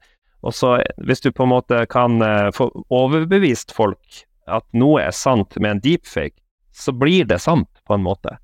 Og 0.44 0.54
så 0.54 0.82
Hvis 0.96 1.20
du 1.20 1.32
på 1.32 1.42
en 1.42 1.54
måte 1.54 1.86
kan 1.90 2.22
uh, 2.22 2.50
få 2.54 2.68
overbevist 2.90 3.72
folk 3.74 4.20
at 4.46 4.64
noe 4.72 5.00
er 5.02 5.10
sant 5.12 5.56
med 5.56 5.70
en 5.70 5.80
deepfake, 5.80 6.36
så 6.72 6.92
blir 6.92 7.24
det 7.24 7.40
sant, 7.42 7.68
på 7.84 7.96
en 7.96 8.04
måte. 8.04 8.36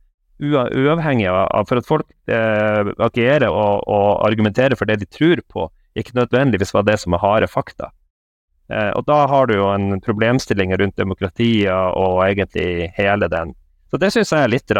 Uavhengig 0.45 1.29
av 1.31 1.69
For 1.69 1.81
at 1.81 1.89
folk 1.89 2.07
eh, 2.29 2.93
agerer 3.07 3.49
og, 3.49 3.85
og, 3.89 4.09
argumenterer 4.27 4.77
for 4.79 4.91
det 4.91 5.01
de 5.03 5.11
tror 5.11 5.43
på, 5.51 5.69
ikke 5.97 6.17
nødvendigvis 6.19 6.75
var 6.75 6.87
det 6.89 6.99
som 7.03 7.15
er 7.15 7.23
harde 7.23 7.49
fakta. 7.51 7.91
Eh, 8.73 8.91
og 8.97 9.05
da 9.09 9.25
har 9.31 9.49
du 9.49 9.57
jo 9.57 9.69
en 9.73 10.01
problemstilling 10.05 10.75
rundt 10.81 10.99
demokratiet 11.01 11.71
og 11.73 12.25
egentlig 12.27 12.91
hele 12.97 13.31
den. 13.31 13.55
Så 13.93 14.01
det 14.03 14.11
syns 14.11 14.33
jeg 14.35 14.43
er 14.43 14.51
litt 14.51 14.73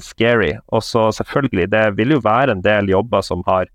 scary. 0.00 0.54
Og 0.72 0.82
så 0.82 1.10
selvfølgelig, 1.12 1.68
det 1.70 1.84
vil 1.98 2.16
jo 2.16 2.24
være 2.24 2.56
en 2.56 2.64
del 2.64 2.88
jobber 2.88 3.20
som 3.20 3.42
har 3.46 3.68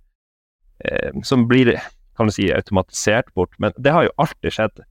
som 1.27 1.43
blir 1.49 1.73
kan 2.19 2.27
du 2.27 2.35
si, 2.35 2.49
automatisert 2.51 3.31
bort. 3.33 3.55
Men 3.63 3.71
det 3.79 3.93
har 3.95 4.03
jo 4.03 4.15
alltid 4.19 4.51
skjedd. 4.51 4.81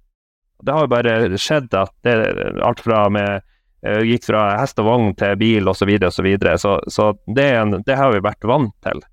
Det 0.64 0.74
har 0.74 0.86
jo 0.86 0.90
bare 0.90 1.14
skjedd 1.36 1.74
at 1.76 1.92
det, 2.06 2.14
alt 2.64 2.80
fra 2.80 3.04
med 3.12 3.44
gikk 3.82 4.24
fra 4.26 4.42
hest 4.58 4.80
og 4.82 4.88
vogn 4.88 5.12
til 5.18 5.36
bil 5.38 5.70
osv. 5.70 5.92
Så, 6.00 6.10
så, 6.16 6.24
videre, 6.26 6.56
så, 6.58 6.78
så 6.90 7.12
det, 7.26 7.46
en, 7.60 7.78
det, 7.86 7.94
har 7.98 8.10
vi 8.14 8.24
vært 8.24 8.48
vant 8.48 8.74
til. 8.86 9.04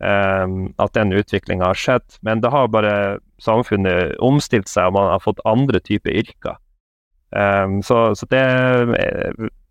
Um, 0.00 0.70
at 0.80 0.94
den 0.96 1.12
utviklinga 1.12 1.68
har 1.70 1.78
skjedd. 1.78 2.18
Men 2.26 2.40
det 2.42 2.50
har 2.50 2.72
bare 2.72 3.20
samfunnet 3.42 4.16
omstilt 4.24 4.70
seg, 4.70 4.88
og 4.88 4.96
man 4.96 5.12
har 5.12 5.22
fått 5.22 5.42
andre 5.48 5.82
typer 5.84 6.16
yrker. 6.22 6.56
Um, 7.30 7.78
så, 7.86 8.10
så 8.18 8.26
det 8.32 8.42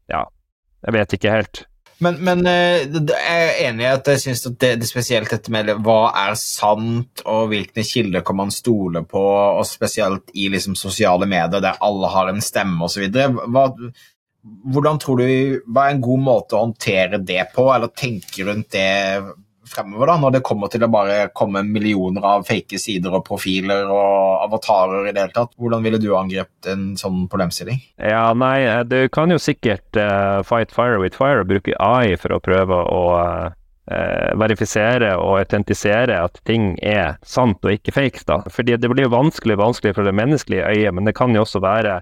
Ja, 0.10 0.24
jeg 0.86 0.96
vet 0.96 1.18
ikke 1.18 1.34
helt. 1.34 1.66
Men, 2.00 2.16
men 2.24 2.46
eh, 2.48 2.86
jeg 2.88 3.18
er 3.20 3.58
enig 3.68 3.84
i 3.84 3.90
at 3.90 4.08
jeg 4.08 4.22
syns 4.24 4.46
det, 4.48 4.70
det 4.80 4.88
spesielt 4.88 5.32
dette 5.34 5.52
med 5.52 5.74
hva 5.84 6.14
er 6.16 6.38
sant, 6.40 7.24
og 7.28 7.50
hvilke 7.52 7.84
kilder 7.84 8.24
kan 8.26 8.40
man 8.40 8.54
stole 8.56 9.04
på, 9.04 9.24
og 9.60 9.68
spesielt 9.68 10.32
i 10.32 10.48
liksom, 10.54 10.78
sosiale 10.80 11.28
medier 11.28 11.60
der 11.60 11.82
alle 11.84 12.12
har 12.14 12.32
en 12.32 12.40
stemme 12.44 12.88
osv. 12.88 13.10
Hvordan 14.44 15.00
tror 15.02 15.20
du, 15.20 15.60
Hva 15.68 15.88
er 15.88 15.96
en 15.96 16.02
god 16.04 16.24
måte 16.24 16.56
å 16.56 16.64
håndtere 16.64 17.20
det 17.20 17.50
på, 17.56 17.68
eller 17.74 17.92
tenke 17.92 18.46
rundt 18.48 18.72
det 18.76 18.88
fremover, 19.70 20.10
da, 20.10 20.16
når 20.18 20.34
det 20.34 20.42
kommer 20.46 20.72
til 20.72 20.84
å 20.86 20.90
bare 20.92 21.18
komme 21.38 21.62
millioner 21.68 22.26
av 22.26 22.46
fake 22.48 22.80
sider 22.82 23.14
og 23.14 23.26
profiler 23.28 23.90
og 23.92 24.46
avatarer 24.48 25.10
i 25.10 25.14
det 25.14 25.26
hele 25.26 25.36
tatt? 25.36 25.54
Hvordan 25.60 25.86
ville 25.86 26.02
du 26.02 26.10
angrepet 26.18 26.72
en 26.74 26.86
sånn 27.00 27.28
problemstilling? 27.32 27.82
Ja, 28.02 28.32
nei, 28.34 28.66
du 28.90 29.02
kan 29.14 29.32
jo 29.34 29.40
sikkert 29.42 30.00
uh, 30.00 30.42
fight 30.48 30.74
fire 30.76 31.00
with 31.02 31.18
fire 31.20 31.44
og 31.44 31.52
bruke 31.52 31.78
AI 31.78 32.18
for 32.20 32.36
å 32.36 32.42
prøve 32.44 32.82
å 32.82 33.04
uh, 33.20 33.50
verifisere 34.40 35.16
og 35.18 35.40
autentisere 35.42 36.20
at 36.26 36.42
ting 36.50 36.76
er 36.86 37.18
sant 37.26 37.64
og 37.66 37.76
ikke 37.76 37.96
fake. 37.96 38.26
da. 38.30 38.42
Fordi 38.54 38.78
det 38.78 38.92
blir 38.92 39.08
jo 39.08 39.16
vanskelig, 39.16 39.60
vanskelig 39.60 39.96
for 39.98 40.08
det 40.08 40.18
menneskelige 40.18 40.68
øyet, 40.70 40.96
men 40.96 41.10
det 41.10 41.18
kan 41.18 41.36
jo 41.36 41.46
også 41.46 41.62
være 41.66 42.00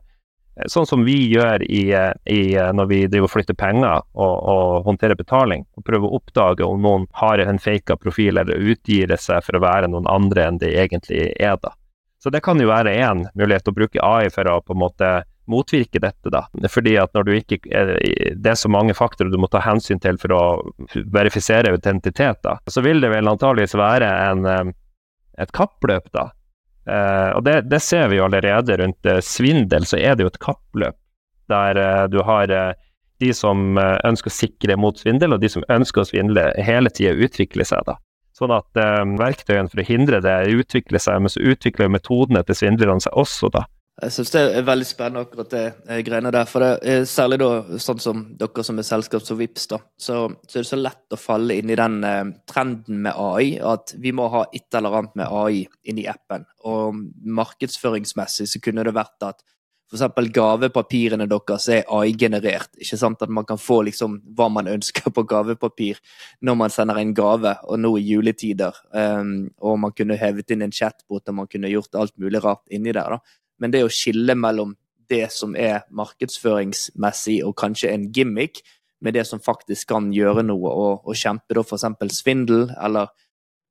Sånn 0.66 0.88
som 0.90 1.04
vi 1.06 1.18
gjør 1.30 1.62
i, 1.64 1.84
i, 2.26 2.42
når 2.74 2.88
vi 2.90 3.00
driver 3.06 3.28
og 3.28 3.34
flytter 3.34 3.58
penger 3.58 4.02
og, 4.18 4.36
og, 4.50 4.84
håndterer 4.88 5.20
betaling, 5.20 5.68
og 5.78 5.86
prøver 5.86 6.08
å 6.08 6.18
oppdage 6.18 6.66
om 6.66 6.82
noen 6.82 7.06
har 7.20 7.44
en 7.44 7.62
faka 7.62 7.98
profil 8.02 8.42
eller 8.42 8.58
utgir 8.74 9.14
seg 9.22 9.46
for 9.46 9.58
å 9.58 9.64
være 9.64 9.92
noen 9.94 10.10
andre 10.10 10.48
enn 10.48 10.62
det 10.62 10.74
egentlig 10.82 11.30
er. 11.38 11.60
da. 11.62 11.76
Så 12.18 12.34
det 12.34 12.42
kan 12.46 12.60
jo 12.60 12.72
være 12.72 12.96
én 12.98 13.28
mulighet 13.38 13.70
å 13.70 13.76
bruke 13.76 14.02
AI 14.04 14.32
for 14.34 14.50
å 14.50 14.62
på 14.66 14.74
en 14.74 14.82
måte 14.82 15.12
motvirke 15.48 16.02
dette. 16.04 16.32
da. 16.34 16.48
Fordi 16.70 16.98
at 17.00 17.14
når 17.14 17.24
du 17.24 17.34
ikke, 17.38 17.60
Det 18.36 18.50
er 18.52 18.56
så 18.56 18.70
mange 18.70 18.94
faktorer 18.98 19.32
du 19.32 19.38
må 19.38 19.48
ta 19.48 19.62
hensyn 19.64 20.00
til 20.00 20.18
for 20.18 20.34
å 20.34 20.42
verifisere 21.14 21.76
identitet, 21.76 22.42
da. 22.44 22.58
så 22.68 22.82
vil 22.82 23.02
det 23.02 23.14
vel 23.14 23.30
antageligvis 23.30 23.78
være 23.78 24.10
en, 24.32 24.74
et 25.38 25.52
kappløp 25.52 26.12
da, 26.12 26.32
Uh, 26.88 27.36
og 27.36 27.44
det, 27.44 27.62
det, 27.68 27.82
ser 27.84 28.08
vi 28.08 28.20
jo 28.20 28.26
allerede 28.30 28.78
rundt 28.80 29.10
uh, 29.10 29.20
svindel, 29.24 29.84
så 29.86 30.00
er 30.00 30.16
det 30.16 30.24
jo 30.24 30.32
et 30.32 30.40
kappløp 30.40 30.96
der 31.52 31.80
uh, 31.80 32.06
du 32.12 32.22
har 32.24 32.52
de 33.18 33.32
som 33.34 33.80
ønsker 33.80 34.30
å 34.30 34.36
sikre 34.36 34.76
mot 34.78 35.00
svindel, 35.00 35.34
og 35.34 35.42
de 35.42 35.50
som 35.50 35.64
ønsker 35.74 36.04
å 36.04 36.06
svindle, 36.06 36.52
hele 36.62 36.92
tida 36.94 37.16
utvikler 37.18 37.66
seg. 37.66 37.82
da. 37.88 37.96
Sånn 38.38 38.54
at 38.54 38.78
verktøyene 39.18 39.72
for 39.72 39.82
å 39.82 39.86
hindre 39.88 40.20
det 40.22 40.36
utvikler 40.54 41.02
seg, 41.02 41.24
men 41.24 41.34
så 41.34 41.42
utvikler 41.42 41.90
metodene 41.90 42.44
til 42.46 42.60
svindlerne 42.60 43.02
seg 43.02 43.18
også. 43.18 43.50
da. 43.56 43.64
Jeg 43.98 44.14
syns 44.14 44.30
det 44.30 44.42
er 44.54 44.66
veldig 44.66 44.86
spennende 44.86 45.24
akkurat 45.26 45.50
det 45.50 45.62
eh, 45.90 46.04
greiene 46.06 46.30
der. 46.34 46.46
For 46.46 46.62
det 46.62 46.70
er 46.86 47.08
særlig 47.10 47.40
da 47.42 47.80
sånn 47.82 48.02
som 48.02 48.20
dere 48.38 48.66
som 48.66 48.78
er 48.78 48.86
selskap 48.86 49.24
som 49.26 49.40
Vips 49.40 49.66
da, 49.72 49.80
så, 49.98 50.20
så, 50.46 50.52
er 50.60 50.68
det 50.68 50.70
så 50.70 50.78
lett 50.78 51.16
å 51.16 51.18
falle 51.18 51.58
inn 51.58 51.72
i 51.74 51.78
den 51.80 51.98
eh, 52.06 52.30
trenden 52.46 53.02
med 53.08 53.18
AI 53.18 53.56
at 53.58 53.96
vi 53.98 54.14
må 54.14 54.28
ha 54.34 54.44
et 54.52 54.78
eller 54.78 55.00
annet 55.00 55.18
med 55.18 55.34
AI 55.40 55.64
inn 55.90 56.02
i 56.04 56.06
appen. 56.12 56.46
Og 56.70 57.00
markedsføringsmessig 57.40 58.46
så 58.52 58.62
kunne 58.62 58.86
det 58.86 58.94
vært 58.94 59.26
at 59.32 59.42
f.eks. 59.88 60.30
gavepapirene 60.36 61.26
deres 61.32 61.68
er 61.74 61.90
AI-generert. 61.90 62.70
ikke 62.78 63.02
sant? 63.02 63.26
At 63.26 63.34
man 63.34 63.50
kan 63.50 63.58
få 63.58 63.80
liksom 63.88 64.20
hva 64.38 64.52
man 64.52 64.70
ønsker 64.70 65.10
på 65.10 65.26
gavepapir 65.26 65.98
når 66.46 66.62
man 66.62 66.76
sender 66.76 67.02
en 67.02 67.16
gave, 67.18 67.56
og 67.66 67.82
nå 67.82 67.96
i 67.98 68.06
juletider. 68.12 68.78
Um, 68.92 69.50
og 69.58 69.82
man 69.88 69.98
kunne 69.98 70.20
hevet 70.20 70.54
inn 70.54 70.68
en 70.68 70.76
chatbot 70.76 71.26
og 71.26 71.42
man 71.42 71.50
kunne 71.50 71.72
gjort 71.72 71.98
alt 71.98 72.18
mulig 72.22 72.46
rart 72.46 72.68
inni 72.70 72.94
der. 72.94 73.18
da 73.18 73.47
men 73.62 73.74
det 73.74 73.84
å 73.86 73.92
skille 73.94 74.36
mellom 74.38 74.76
det 75.08 75.28
som 75.32 75.56
er 75.56 75.86
markedsføringsmessig 75.96 77.40
og 77.48 77.56
kanskje 77.60 77.94
en 77.94 78.10
gimmick, 78.14 78.62
med 79.00 79.14
det 79.14 79.28
som 79.30 79.40
faktisk 79.44 79.92
kan 79.92 80.10
gjøre 80.14 80.42
noe, 80.48 80.72
og, 80.72 81.06
og 81.06 81.18
kjempe 81.18 81.54
da 81.54 81.62
f.eks. 81.62 81.86
svindel, 82.18 82.66
eller 82.82 83.12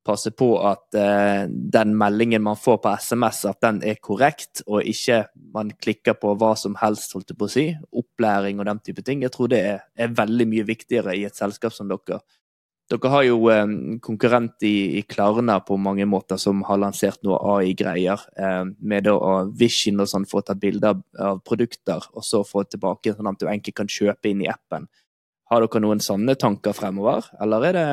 passe 0.07 0.31
på 0.31 0.47
at 0.63 0.95
eh, 0.95 1.49
den 1.49 1.91
meldingen 1.99 2.45
man 2.45 2.59
får 2.59 2.79
på 2.83 2.93
SMS, 2.95 3.43
at 3.49 3.59
den 3.65 3.81
er 3.83 3.99
korrekt, 4.03 4.63
og 4.67 4.87
ikke 4.87 5.25
man 5.55 5.73
klikker 5.75 6.15
på 6.21 6.31
hva 6.39 6.53
som 6.59 6.77
helst, 6.79 7.11
holdt 7.15 7.33
jeg 7.33 7.39
på 7.39 7.49
å 7.49 7.51
si. 7.51 7.65
Opplæring 7.91 8.61
og 8.61 8.69
den 8.69 8.81
type 8.85 9.03
ting. 9.03 9.25
Jeg 9.25 9.35
tror 9.35 9.51
det 9.51 9.61
er, 9.73 9.81
er 9.99 10.15
veldig 10.15 10.47
mye 10.53 10.67
viktigere 10.67 11.17
i 11.17 11.25
et 11.27 11.37
selskap 11.37 11.75
som 11.75 11.91
dere, 11.91 12.21
dere 12.91 13.11
har 13.11 13.23
jo 13.27 13.37
eh, 13.51 13.65
konkurrent 14.03 14.63
i, 14.63 14.99
i, 14.99 15.03
Klarna 15.07 15.59
på 15.65 15.77
mange 15.81 16.05
måter 16.07 16.39
som 16.39 16.61
har 16.67 16.79
lansert 16.79 17.19
noe 17.27 17.39
AI-greier. 17.55 18.27
Eh, 18.39 18.63
med 18.79 19.09
å 19.11 19.17
Vision 19.59 20.03
og 20.03 20.11
sånn, 20.11 20.27
få 20.29 20.43
tatt 20.45 20.61
bilder 20.61 20.95
av, 20.95 21.01
av, 21.19 21.41
produkter 21.47 22.07
og 22.13 22.25
så 22.25 22.43
få 22.47 22.63
tilbake 22.67 23.15
sånn 23.15 23.31
at 23.33 23.41
du 23.41 23.49
enkelt 23.51 23.81
kan 23.81 23.91
kjøpe 23.91 24.31
inn 24.31 24.45
i 24.45 24.51
appen. 24.51 24.87
Har 25.51 25.63
dere 25.63 25.83
noen 25.83 26.03
sånne 26.03 26.35
tanker 26.39 26.75
fremover, 26.75 27.27
eller 27.41 27.67
er 27.69 27.77
det 27.77 27.89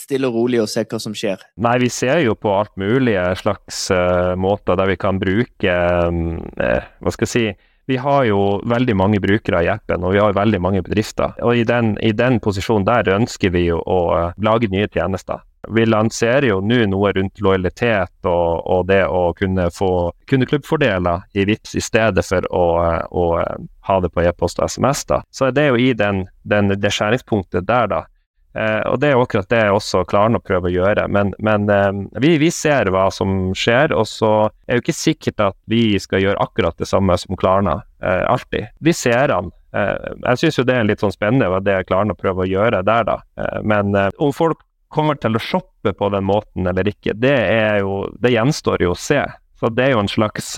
stille 0.00 0.28
og 0.30 0.36
rolig 0.38 0.60
og 0.62 0.68
se 0.70 0.84
hva 0.88 1.00
som 1.02 1.14
skjer? 1.16 1.42
Nei, 1.62 1.76
vi 1.82 1.90
ser 1.92 2.22
jo 2.24 2.36
på 2.38 2.52
alt 2.54 2.76
mulige 2.80 3.24
slags 3.40 3.82
uh, 3.94 4.36
måter 4.38 4.78
der 4.78 4.90
vi 4.90 4.98
kan 5.00 5.18
bruke 5.20 5.74
um, 6.06 6.38
eh, 6.56 6.86
Hva 7.02 7.12
skal 7.14 7.26
jeg 7.26 7.32
si 7.34 7.44
vi 7.90 7.96
har 7.96 8.24
jo 8.24 8.60
veldig 8.70 8.94
mange 8.94 9.18
brukere 9.20 9.64
i 9.66 9.68
appen, 9.72 10.04
og 10.06 10.14
vi 10.14 10.20
har 10.22 10.36
veldig 10.36 10.60
mange 10.62 10.82
bedrifter. 10.86 11.32
Og 11.42 11.58
i 11.58 11.64
den, 11.66 11.96
i 11.98 12.12
den 12.14 12.38
posisjonen 12.38 12.86
der 12.86 13.10
ønsker 13.16 13.50
vi 13.50 13.64
jo 13.64 13.80
å 13.82 13.96
uh, 14.14 14.28
lage 14.38 14.70
nye 14.70 14.86
tjenester. 14.86 15.42
Vi 15.74 15.82
lanserer 15.88 16.46
jo 16.46 16.60
nå 16.62 16.78
noe 16.92 17.10
rundt 17.16 17.42
lojalitet 17.42 18.30
og, 18.30 18.62
og, 18.62 18.86
det 18.88 19.02
å 19.10 19.32
kunne 19.36 19.66
få 19.74 19.90
kundeklubbfordeler 20.30 21.26
i 21.34 21.48
VIPS 21.50 21.74
i 21.76 21.82
stedet 21.84 22.24
for 22.28 22.46
å, 22.54 22.64
uh, 22.78 23.02
å 23.10 23.26
uh, 23.42 23.66
ha 23.90 23.98
det 24.04 24.12
på 24.14 24.22
e-post 24.22 24.62
og 24.62 24.70
SMS. 24.70 25.02
da. 25.10 25.20
Så 25.34 25.50
det 25.50 25.66
er 25.66 25.74
jo 25.74 25.82
i 25.82 25.90
den, 25.98 26.28
den, 26.46 26.70
det 26.78 26.94
skjæringspunktet 26.94 27.66
der, 27.66 27.90
da. 27.90 28.04
Eh, 28.54 28.80
og 28.90 28.98
Det 29.00 29.08
er 29.08 29.14
jo 29.14 29.22
akkurat 29.22 29.50
det 29.52 29.62
også 29.70 30.02
Klarna 30.10 30.40
prøver 30.42 30.70
å 30.70 30.74
gjøre. 30.74 31.06
Men, 31.12 31.34
men 31.38 31.68
eh, 31.70 31.92
vi, 32.22 32.34
vi, 32.42 32.50
ser 32.54 32.90
hva 32.90 33.06
som 33.14 33.52
skjer, 33.56 33.94
og 33.94 34.08
så 34.10 34.32
er 34.66 34.74
det 34.74 34.80
jo 34.80 34.86
ikke 34.86 34.98
sikkert 34.98 35.46
at 35.50 35.58
vi 35.70 35.84
skal 36.02 36.24
gjøre 36.24 36.42
akkurat 36.42 36.78
det 36.80 36.90
samme 36.90 37.16
som 37.20 37.38
Klarna 37.38 37.80
eh, 38.02 38.24
alltid. 38.26 38.72
Vi 38.82 38.94
ser 38.96 39.34
han. 39.34 39.52
Eh, 39.76 40.14
jeg 40.24 40.40
syns 40.40 40.58
jo 40.58 40.66
det 40.66 40.76
er 40.76 40.88
litt 40.88 41.02
sånn 41.02 41.14
spennende 41.14 41.50
hva 41.50 41.60
det 41.62 41.84
Klarna 41.86 42.16
prøver 42.18 42.46
å 42.46 42.50
gjøre 42.50 42.82
der, 42.86 43.06
da. 43.06 43.20
Eh, 43.38 43.60
men 43.62 43.94
eh, 43.94 44.10
om 44.18 44.34
folk 44.34 44.64
kommer 44.90 45.18
til 45.20 45.38
å 45.38 45.42
shoppe 45.42 45.92
på 45.94 46.08
den 46.10 46.26
måten 46.26 46.66
eller 46.66 46.88
ikke, 46.90 47.14
det, 47.14 47.36
jo, 47.78 48.02
det 48.18 48.32
gjenstår 48.34 48.82
jo 48.82 48.96
å 48.96 48.98
se. 48.98 49.22
Så 49.60 49.70
det 49.70 49.86
er 49.86 49.94
jo 49.94 50.02
en 50.02 50.10
slags 50.10 50.56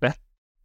bet 0.00 0.16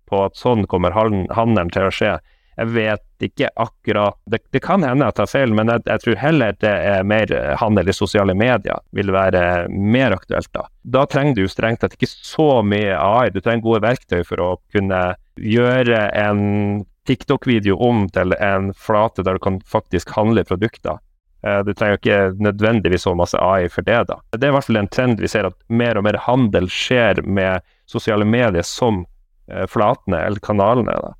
på 0.08 0.22
at 0.24 0.38
sånn 0.40 0.64
kommer 0.72 0.96
handelen 0.96 1.72
til 1.74 1.90
å 1.90 1.92
skje. 1.92 2.14
Jeg 2.60 2.70
vet 2.76 3.26
ikke 3.26 3.50
akkurat 3.56 4.18
Det, 4.30 4.42
det 4.52 4.60
kan 4.62 4.84
hende 4.86 5.08
jeg 5.08 5.16
tar 5.18 5.30
feil, 5.32 5.54
men 5.56 5.72
jeg, 5.72 5.84
jeg, 5.88 6.04
tror 6.04 6.20
heller 6.22 6.58
det 6.62 6.74
er 6.74 7.08
mer 7.08 7.34
handel 7.62 7.90
i 7.90 7.96
sosiale 7.96 8.36
medier 8.38 8.82
vil 8.96 9.12
være 9.16 9.68
mer 9.70 10.18
aktuelt 10.18 10.52
da. 10.54 10.68
Da 10.84 11.06
trenger 11.10 11.38
du 11.38 11.48
strengt 11.50 11.82
tatt 11.84 11.96
ikke 11.98 12.12
så 12.12 12.62
mye 12.68 12.98
AI, 12.98 13.32
du 13.34 13.40
trenger 13.42 13.66
gode 13.66 13.84
verktøy 13.88 14.22
for 14.28 14.44
å 14.44 14.50
kunne 14.76 15.04
gjøre 15.40 16.08
en 16.20 16.84
TikTok-video 17.08 17.78
om 17.84 18.06
til 18.14 18.36
en 18.40 18.72
flate 18.74 19.26
der 19.26 19.40
du 19.40 19.44
kan 19.44 19.60
faktisk 19.68 20.14
handle 20.16 20.46
produkter. 20.48 21.00
Eh, 21.44 21.60
du 21.68 21.74
trenger 21.74 22.00
ikke 22.00 22.44
nødvendigvis 22.44 23.04
så 23.08 23.16
masse 23.16 23.40
AI 23.40 23.68
for 23.70 23.82
det. 23.82 24.04
da. 24.08 24.20
Det 24.32 24.44
er 24.44 24.54
i 24.54 24.56
hvert 24.56 24.68
fall 24.70 24.80
en 24.80 24.92
trend 24.92 25.20
vi 25.20 25.32
ser, 25.32 25.50
at 25.50 25.58
mer 25.68 26.00
og 26.00 26.08
mer 26.08 26.20
handel 26.28 26.70
skjer 26.72 27.24
med 27.26 27.66
sosiale 27.90 28.26
medier 28.26 28.64
som 28.68 29.04
eh, 29.52 29.66
flatene 29.68 30.24
eller 30.24 30.44
kanalene. 30.44 30.96
da. 30.96 31.14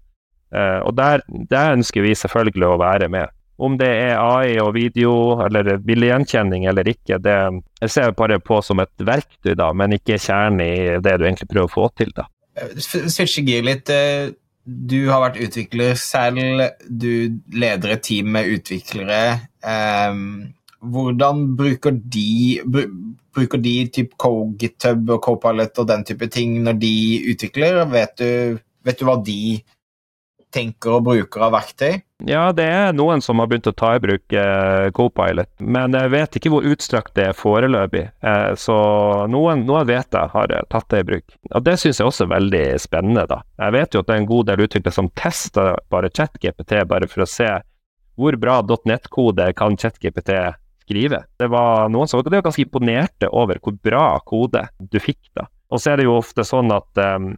Uh, 0.54 0.86
og 0.86 0.94
der, 0.98 1.24
der, 1.50 1.74
ønsker 1.74 2.06
vi 2.06 2.14
selvfølgelig 2.14 2.68
å 2.68 2.78
være 2.78 3.08
med 3.10 3.32
Om 3.58 3.78
det 3.80 3.88
er 3.90 4.20
AI 4.22 4.60
og 4.62 4.76
video 4.76 5.14
eller 5.42 5.80
bildegjenkjenning 5.82 6.68
eller 6.70 6.92
ikke, 6.92 7.18
det 7.18 7.34
jeg 7.82 7.90
ser 7.90 8.10
jeg 8.10 8.16
bare 8.20 8.38
på 8.42 8.60
som 8.66 8.82
et 8.84 8.94
verktøy, 9.02 9.56
da, 9.58 9.72
men 9.74 9.96
ikke 9.98 10.20
kjernen 10.22 10.62
i 10.62 10.74
det 11.02 11.18
du 11.18 11.26
egentlig 11.26 11.50
prøver 11.50 11.70
å 11.70 11.74
få 11.74 11.88
til. 11.98 12.14
da. 12.18 12.26
Switche 12.78 13.44
gir 13.46 13.66
litt. 13.66 13.90
Du 14.64 15.00
har 15.10 15.22
vært 15.26 15.42
utvikler 15.44 15.98
selv, 16.00 16.64
du 16.88 17.40
leder 17.54 17.96
et 17.96 18.04
team 18.08 18.32
med 18.36 18.50
utviklere. 18.56 19.22
Hvordan 20.84 21.46
bruker 21.60 21.98
de 22.16 22.62
Bruker 23.34 23.58
de 23.58 23.88
typ 23.90 24.12
GitHub 24.62 25.10
og 25.10 25.24
Copilot 25.26 25.80
og 25.82 25.88
den 25.90 26.04
type 26.06 26.28
ting 26.30 26.60
når 26.62 26.76
de 26.78 26.96
utvikler? 27.32 27.80
Vet 27.90 28.20
du, 28.22 28.60
vet 28.86 29.00
du 29.00 29.08
hva 29.08 29.16
de 29.26 29.58
tenker 30.54 30.98
og 30.98 31.08
bruker 31.08 31.44
av 31.48 31.54
verktøy? 31.56 32.02
Ja, 32.30 32.46
det 32.56 32.66
er 32.70 32.96
noen 32.96 33.22
som 33.26 33.42
har 33.42 33.50
begynt 33.52 33.68
å 33.68 33.76
ta 33.76 33.96
i 33.98 34.02
bruk 34.04 34.36
eh, 34.38 34.88
Copilot, 34.96 35.50
men 35.60 35.98
jeg 35.98 36.12
vet 36.14 36.38
ikke 36.40 36.54
hvor 36.54 36.68
utstrakt 36.70 37.16
det 37.18 37.26
er 37.32 37.38
foreløpig. 37.38 38.06
Eh, 38.24 38.54
så 38.60 38.78
noen, 39.32 39.66
noen 39.68 39.90
vet 39.90 40.16
jeg 40.16 40.32
har 40.36 40.56
eh, 40.56 40.66
tatt 40.72 40.88
det 40.94 41.04
i 41.04 41.08
bruk. 41.12 41.36
Og 41.52 41.68
Det 41.68 41.76
syns 41.82 42.00
jeg 42.00 42.10
også 42.10 42.28
er 42.28 42.34
veldig 42.36 42.64
spennende. 42.82 43.28
da. 43.30 43.42
Jeg 43.66 43.76
vet 43.78 43.94
jo 43.94 44.04
at 44.04 44.10
det 44.10 44.16
er 44.16 44.24
en 44.24 44.32
god 44.32 44.50
del 44.52 44.66
utviklere 44.68 45.00
som 45.02 45.12
tester 45.20 45.78
bare 45.92 46.12
ChatGPT, 46.14 46.78
bare 46.88 47.10
for 47.12 47.26
å 47.26 47.30
se 47.30 47.52
hvor 48.16 48.38
bra 48.38 48.60
.nett-kode 48.86 49.50
kan 49.58 49.78
ChatGPT 49.78 50.32
skrive. 50.84 51.24
Det 51.40 51.50
var 51.52 51.90
noen 51.92 52.08
som 52.08 52.22
var 52.22 52.44
ganske 52.44 52.62
imponerte 52.62 53.30
over 53.32 53.60
hvor 53.64 53.76
bra 53.82 54.08
kode 54.28 54.68
du 54.80 55.00
fikk 55.02 55.32
da. 55.36 55.48
Og 55.74 55.82
så 55.82 55.94
er 55.94 56.00
det 56.00 56.06
jo 56.06 56.20
ofte 56.20 56.46
sånn 56.46 56.70
at 56.76 57.02
um, 57.02 57.32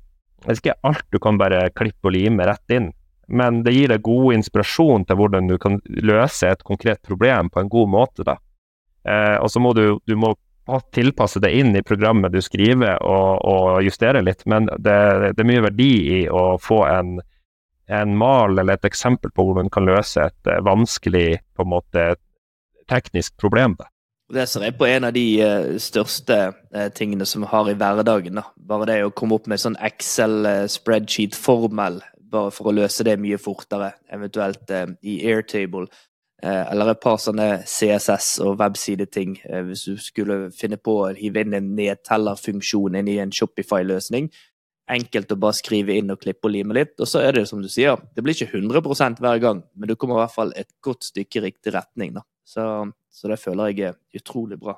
det 0.45 0.51
er 0.51 0.59
ikke 0.59 0.77
alt 0.85 1.05
du 1.13 1.19
kan 1.23 1.39
bare 1.41 1.69
klippe 1.73 2.09
og 2.09 2.13
lime 2.13 2.45
rett 2.45 2.73
inn, 2.75 2.91
men 3.27 3.63
det 3.65 3.73
gir 3.75 3.91
deg 3.91 4.03
god 4.05 4.33
inspirasjon 4.37 5.05
til 5.09 5.15
hvordan 5.19 5.49
du 5.49 5.57
kan 5.61 5.79
løse 5.85 6.49
et 6.49 6.63
konkret 6.63 7.01
problem 7.05 7.49
på 7.49 7.59
en 7.61 7.69
god 7.71 7.89
måte. 7.89 8.23
da. 8.27 8.35
Eh, 9.05 9.37
og 9.41 9.51
så 9.51 9.59
må 9.61 9.73
du, 9.77 9.99
du 10.05 10.15
må 10.17 10.35
tilpasse 10.93 11.39
det 11.39 11.51
inn 11.53 11.75
i 11.75 11.83
programmet 11.85 12.33
du 12.33 12.41
skriver 12.41 12.97
og, 13.05 13.45
og 13.45 13.83
justere 13.85 14.21
litt, 14.25 14.45
men 14.49 14.65
det, 14.65 15.33
det, 15.35 15.41
er 15.43 15.45
mye 15.45 15.61
verdi 15.67 16.21
i 16.21 16.29
å 16.29 16.57
få 16.61 16.85
en, 16.89 17.21
en 17.85 18.17
mal 18.17 18.57
eller 18.57 18.73
et 18.73 18.85
eksempel 18.89 19.31
på 19.31 19.43
hvordan 19.45 19.65
du 19.69 19.73
kan 19.75 19.85
løse 19.85 20.21
et 20.25 20.47
uh, 20.49 20.65
vanskelig 20.65 21.39
på 21.53 21.63
en 21.65 21.69
måte, 21.75 22.15
teknisk 22.89 23.37
problem. 23.41 23.75
Da. 23.77 23.85
Det 24.33 24.47
ser 24.49 24.63
jeg 24.65 24.77
på 24.79 24.85
en 24.89 25.03
av 25.05 25.13
de 25.13 25.41
uh, 25.45 25.77
største 25.81 26.37
uh, 26.49 26.89
tingene 26.97 27.25
som 27.29 27.41
vi 27.45 27.49
har 27.53 27.69
i 27.69 27.77
hverdagen. 27.77 28.35
Da. 28.41 28.45
Bare 28.57 28.89
det 28.89 29.05
å 29.05 29.13
komme 29.13 29.35
opp 29.37 29.45
med 29.49 29.61
sånn 29.61 29.77
Excel-spreadsheet-formel, 29.85 32.01
bare 32.35 32.51
for 32.53 32.69
å 32.69 32.75
løse 32.75 33.05
det 33.07 33.15
mye 33.21 33.39
fortere, 33.41 33.93
eventuelt 34.13 34.69
uh, 34.75 34.91
i 35.03 35.21
Airtable. 35.31 35.87
Eller 36.45 36.91
et 36.91 36.99
par 37.01 37.15
sånne 37.17 37.63
CSS- 37.65 38.41
og 38.43 38.59
websideting, 38.59 39.37
hvis 39.65 39.85
du 39.87 39.95
skulle 40.03 40.35
finne 40.53 40.77
på 40.77 40.93
å 40.99 41.07
hive 41.15 41.41
inn 41.41 41.55
en 41.57 41.71
nedtellerfunksjon 41.77 42.97
inn 42.99 43.07
i 43.09 43.15
en 43.23 43.31
Shopify-løsning. 43.33 44.27
Enkelt 44.91 45.31
å 45.33 45.39
bare 45.41 45.57
skrive 45.57 45.95
inn 45.97 46.13
og 46.13 46.19
klippe 46.21 46.45
og 46.45 46.53
lime 46.53 46.75
litt. 46.77 46.93
Og 46.99 47.09
så 47.09 47.23
er 47.25 47.39
det 47.39 47.47
som 47.49 47.63
du 47.63 47.69
sier, 47.71 47.97
det 48.13 48.21
blir 48.21 48.37
ikke 48.37 48.59
100 48.59 49.17
hver 49.23 49.41
gang, 49.41 49.63
men 49.73 49.89
du 49.89 49.95
kommer 49.95 50.19
i 50.19 50.25
hvert 50.25 50.35
fall 50.35 50.53
et 50.59 50.69
godt 50.85 51.07
stykke 51.07 51.39
i 51.39 51.45
riktig 51.47 51.73
retning. 51.73 52.13
da. 52.19 52.25
Så, 52.45 52.91
så, 53.09 53.31
det 53.31 53.39
føler 53.41 53.71
jeg 53.71 53.87
er 53.89 54.19
utrolig 54.19 54.59
bra. 54.61 54.77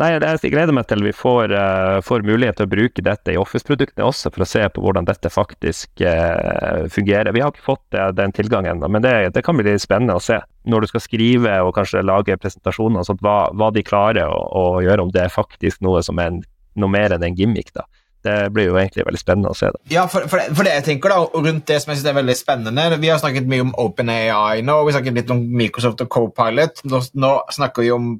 Nei, 0.00 0.14
Jeg 0.16 0.52
gleder 0.54 0.72
meg 0.72 0.86
til 0.88 1.02
vi 1.04 1.12
får, 1.12 1.52
uh, 1.52 1.98
får 2.00 2.22
mulighet 2.24 2.56
til 2.56 2.64
å 2.64 2.70
bruke 2.72 3.02
dette 3.04 3.34
i 3.34 3.36
Office-produktene 3.36 4.06
også, 4.06 4.30
for 4.32 4.46
å 4.46 4.48
se 4.48 4.62
på 4.72 4.80
hvordan 4.80 5.04
dette 5.04 5.28
faktisk 5.28 6.00
uh, 6.00 6.86
fungerer. 6.88 7.34
Vi 7.36 7.42
har 7.44 7.52
ikke 7.52 7.66
fått 7.66 7.98
uh, 7.98 8.08
den 8.16 8.32
tilgangen 8.32 8.78
ennå, 8.78 8.88
men 8.88 9.04
det, 9.04 9.12
det, 9.36 9.44
kan 9.44 9.58
bli 9.58 9.66
litt 9.68 9.84
spennende 9.84 10.16
å 10.16 10.22
se. 10.24 10.38
Når 10.72 10.86
du 10.86 10.92
skal 10.94 11.04
skrive 11.04 11.58
og 11.66 11.74
kanskje 11.76 12.00
lage 12.06 12.38
presentasjoner, 12.40 13.04
sånt, 13.04 13.20
hva, 13.24 13.50
hva 13.52 13.68
de 13.76 13.84
klarer 13.84 14.32
å, 14.32 14.40
å, 14.40 14.64
gjøre, 14.84 15.04
om 15.04 15.12
det 15.12 15.26
er 15.26 15.34
faktisk 15.34 15.84
noe 15.84 16.00
som 16.06 16.20
er 16.22 16.32
en, 16.32 16.40
noe 16.80 16.96
mer 16.96 17.16
enn 17.16 17.28
en 17.28 17.36
gimmick. 17.36 17.74
da 17.76 17.84
det 18.20 18.50
blir 18.52 18.66
jo 18.68 18.74
egentlig 18.76 19.06
veldig 19.08 19.20
spennende 19.20 19.52
å 19.52 19.56
se. 19.56 19.70
det. 19.72 19.78
Ja, 19.94 20.02
for, 20.12 20.26
for, 20.28 20.36
det, 20.36 20.52
for 20.52 20.68
det 20.68 20.74
jeg 20.74 20.86
tenker 20.90 21.12
da, 21.12 21.22
rundt 21.24 21.64
det 21.70 21.78
som 21.80 21.92
jeg 21.92 22.00
synes 22.00 22.10
er 22.10 22.18
veldig 22.18 22.34
spennende 22.36 22.98
Vi 23.00 23.08
har 23.08 23.20
snakket 23.22 23.48
mye 23.48 23.64
om 23.64 23.70
OpenAI 23.80 24.60
nå, 24.60 24.74
vi 24.84 24.92
har 24.92 24.98
snakket 24.98 25.22
litt 25.22 25.32
om 25.32 25.40
Microsoft 25.56 26.04
og 26.04 26.10
Copilot. 26.12 26.82
Nå, 26.84 27.00
nå 27.16 27.30
snakker 27.56 27.86
vi 27.86 27.94
om 27.96 28.10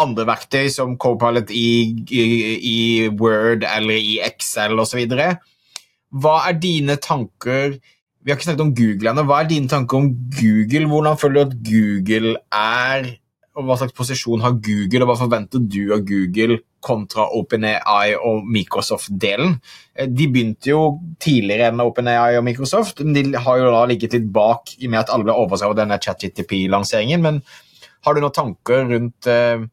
andre 0.00 0.26
verktøy 0.28 0.68
som 0.72 0.96
Copilot 1.00 1.50
i, 1.52 1.68
i, 2.08 2.22
i 2.56 2.76
Word 3.08 3.66
eller 3.68 3.98
i 3.98 4.18
Excel 4.24 4.78
osv. 4.80 5.02
Hva 6.12 6.36
er 6.48 6.60
dine 6.60 6.96
tanker 7.00 7.78
Vi 8.22 8.30
har 8.30 8.38
ikke 8.38 8.46
snakket 8.46 8.62
om 8.62 8.74
Google 8.78 9.10
ennå. 9.10 9.24
Hva 9.26 9.40
er 9.42 9.48
dine 9.50 9.68
tanker 9.68 9.98
om 9.98 10.12
Google? 10.36 10.86
Hvordan 10.86 11.18
føler 11.18 11.34
du 11.34 11.42
at 11.42 11.56
Google 11.66 12.36
er 12.54 13.08
og 13.52 13.66
hva 13.68 13.76
slags 13.76 13.92
posisjon 13.96 14.40
har 14.40 14.54
Google, 14.64 15.02
og 15.04 15.10
hva 15.10 15.16
forventer 15.20 15.60
du 15.60 15.92
av 15.92 16.04
Google 16.08 16.58
kontra 16.82 17.26
OpenAI 17.36 18.14
og 18.16 18.46
Microsoft-delen? 18.48 19.58
Eh, 19.94 20.08
de 20.08 20.28
begynte 20.32 20.72
jo 20.72 20.86
tidligere 21.20 21.68
enn 21.68 21.82
OpenAI 21.84 22.38
og 22.38 22.46
Microsoft, 22.46 23.02
men 23.04 23.12
de 23.16 23.42
har 23.44 23.60
jo 23.60 23.74
da 23.74 23.82
ligget 23.90 24.16
litt 24.16 24.30
bak 24.32 24.72
i 24.78 24.86
og 24.86 24.94
med 24.94 25.02
at 25.02 25.12
alle 25.12 25.28
ble 25.28 25.36
overrasket 25.36 25.68
over 25.68 25.80
denne 25.82 26.00
ChatGTP-lanseringen. 26.00 27.26
Men 27.26 27.42
har 28.04 28.14
du 28.14 28.22
noen 28.22 28.34
tanker 28.34 28.86
rundt, 28.90 29.26
eh, 29.30 29.64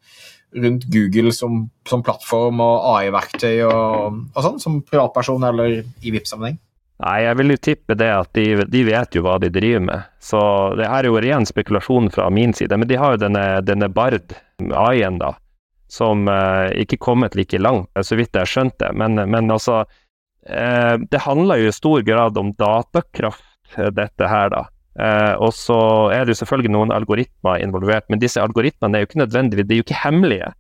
rundt 0.56 0.88
Google 0.94 1.34
som, 1.36 1.68
som, 1.90 2.04
plattform 2.06 2.62
og 2.64 2.88
AI-verktøy 2.96 3.62
og, 3.68 4.24
og 4.34 4.42
sånn, 4.46 4.60
som 4.62 4.82
privatperson 4.86 5.46
eller 5.50 5.80
i 5.82 6.14
VIP-sammenheng? 6.14 6.60
Nei, 7.00 7.20
jeg 7.24 7.38
vil 7.40 7.54
jo 7.54 7.60
tippe 7.64 7.96
det 7.96 8.10
at 8.12 8.32
de, 8.36 8.66
de, 8.68 8.80
vet 8.84 9.16
jo 9.16 9.24
hva 9.24 9.38
de 9.40 9.48
driver 9.56 9.86
med. 9.86 10.08
Så 10.20 10.40
det 10.76 10.88
er 10.90 11.08
jo 11.08 11.22
ren 11.24 11.48
spekulasjon 11.48 12.10
fra 12.12 12.26
min 12.34 12.52
side. 12.54 12.76
Men 12.76 12.90
de 12.90 12.98
har 13.00 13.16
jo 13.16 13.22
denne, 13.22 13.44
denne 13.64 13.88
Bard, 13.94 14.34
AI-en, 14.60 15.22
da, 15.22 15.32
som 15.88 16.28
eh, 16.28 16.76
ikke 16.84 17.00
kommet 17.00 17.38
like 17.40 17.62
langt, 17.62 17.88
så 17.96 18.20
vidt 18.20 18.36
jeg 18.36 18.44
har 18.44 18.52
skjønt 18.52 18.76
det. 18.84 18.92
Men, 19.00 19.16
men 19.32 19.48
altså 19.48 19.86
eh, 20.44 21.00
Det 21.00 21.24
handler 21.24 21.64
jo 21.64 21.72
i 21.72 21.78
stor 21.78 22.04
grad 22.04 22.38
om 22.42 22.52
datakraft, 22.60 23.48
dette 23.96 24.28
her, 24.28 24.52
da. 24.52 24.66
Eh, 25.00 25.36
og 25.40 25.54
så 25.56 25.80
er 26.12 26.26
det 26.26 26.34
jo 26.34 26.42
selvfølgelig 26.42 26.74
noen 26.76 26.92
algoritmer 26.92 27.62
involvert, 27.64 28.10
men 28.12 28.20
disse 28.20 28.42
algoritmene 28.44 28.98
er 28.98 29.06
jo 29.06 29.10
ikke 29.10 29.22
nødvendigvis, 29.22 29.68
de 29.70 29.76
er 29.78 29.80
jo 29.80 29.86
ikke 29.88 30.02
hemmelige. 30.04 30.52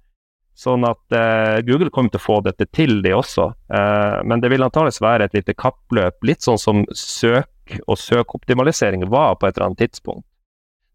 Sånn 0.59 0.83
at 0.87 1.15
eh, 1.15 1.59
Google 1.67 1.91
kommer 1.95 2.11
til 2.13 2.19
å 2.21 2.25
få 2.25 2.39
dette 2.43 2.67
til, 2.75 2.99
de 3.03 3.13
også. 3.15 3.49
Eh, 3.75 4.17
men 4.27 4.43
det 4.43 4.51
vil 4.51 4.63
antakeligvis 4.63 5.03
være 5.03 5.27
et 5.27 5.37
lite 5.39 5.55
kappløp, 5.59 6.19
litt 6.27 6.43
sånn 6.45 6.59
som 6.59 6.83
søk 6.95 7.79
og 7.85 7.99
søkoptimalisering 8.01 9.05
var 9.11 9.37
på 9.37 9.47
et 9.47 9.57
eller 9.57 9.69
annet 9.69 9.83
tidspunkt. 9.85 10.25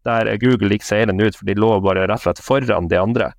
Der 0.05 0.29
Google 0.41 0.75
gikk 0.75 0.85
seirende 0.85 1.25
ut, 1.25 1.37
for 1.37 1.49
de 1.49 1.55
lå 1.57 1.71
bare 1.81 2.05
rett 2.05 2.21
og 2.21 2.27
slett 2.27 2.43
foran 2.45 2.89
de 2.91 2.99
andre. 2.99 3.31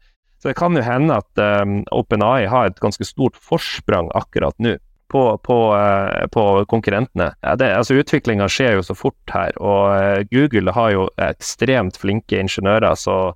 Så 0.42 0.50
det 0.50 0.56
kan 0.58 0.74
jo 0.76 0.82
hende 0.82 1.18
at 1.20 1.42
um, 1.62 1.78
OpenAI 1.94 2.48
har 2.50 2.68
et 2.68 2.80
ganske 2.82 3.06
stort 3.06 3.38
forsprang 3.38 4.10
akkurat 4.18 4.56
nå 4.62 4.74
på, 5.12 5.22
på, 5.46 5.58
uh, 5.74 6.26
på 6.32 6.44
konkurrentene. 6.70 7.32
Altså 7.42 7.98
Utviklinga 8.00 8.48
skjer 8.50 8.78
jo 8.78 8.86
så 8.86 8.96
fort 8.98 9.34
her, 9.34 9.56
og 9.62 9.82
uh, 9.94 10.22
Google 10.32 10.74
har 10.74 10.92
jo 10.94 11.08
ekstremt 11.28 11.98
flinke 12.02 12.40
ingeniører. 12.42 12.94
så 12.98 13.34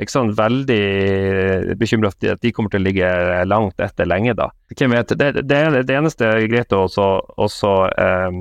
ikke 0.00 0.14
sånn 0.14 0.30
veldig 0.36 1.76
bekymra 1.78 2.10
for 2.14 2.32
at 2.32 2.40
de 2.42 2.52
kommer 2.54 2.72
til 2.72 2.80
å 2.80 2.86
ligge 2.86 3.08
langt 3.44 3.80
etter 3.82 4.08
lenge, 4.08 4.34
da. 4.38 4.48
Hvem 4.72 4.94
vet. 4.96 5.12
Det, 5.20 5.44
det, 5.44 5.58
det 5.88 5.96
eneste 5.98 6.30
er 6.30 6.48
greit 6.48 6.72
å 6.72 6.86
også, 6.86 7.08
også 7.36 7.72
eh, 8.00 8.38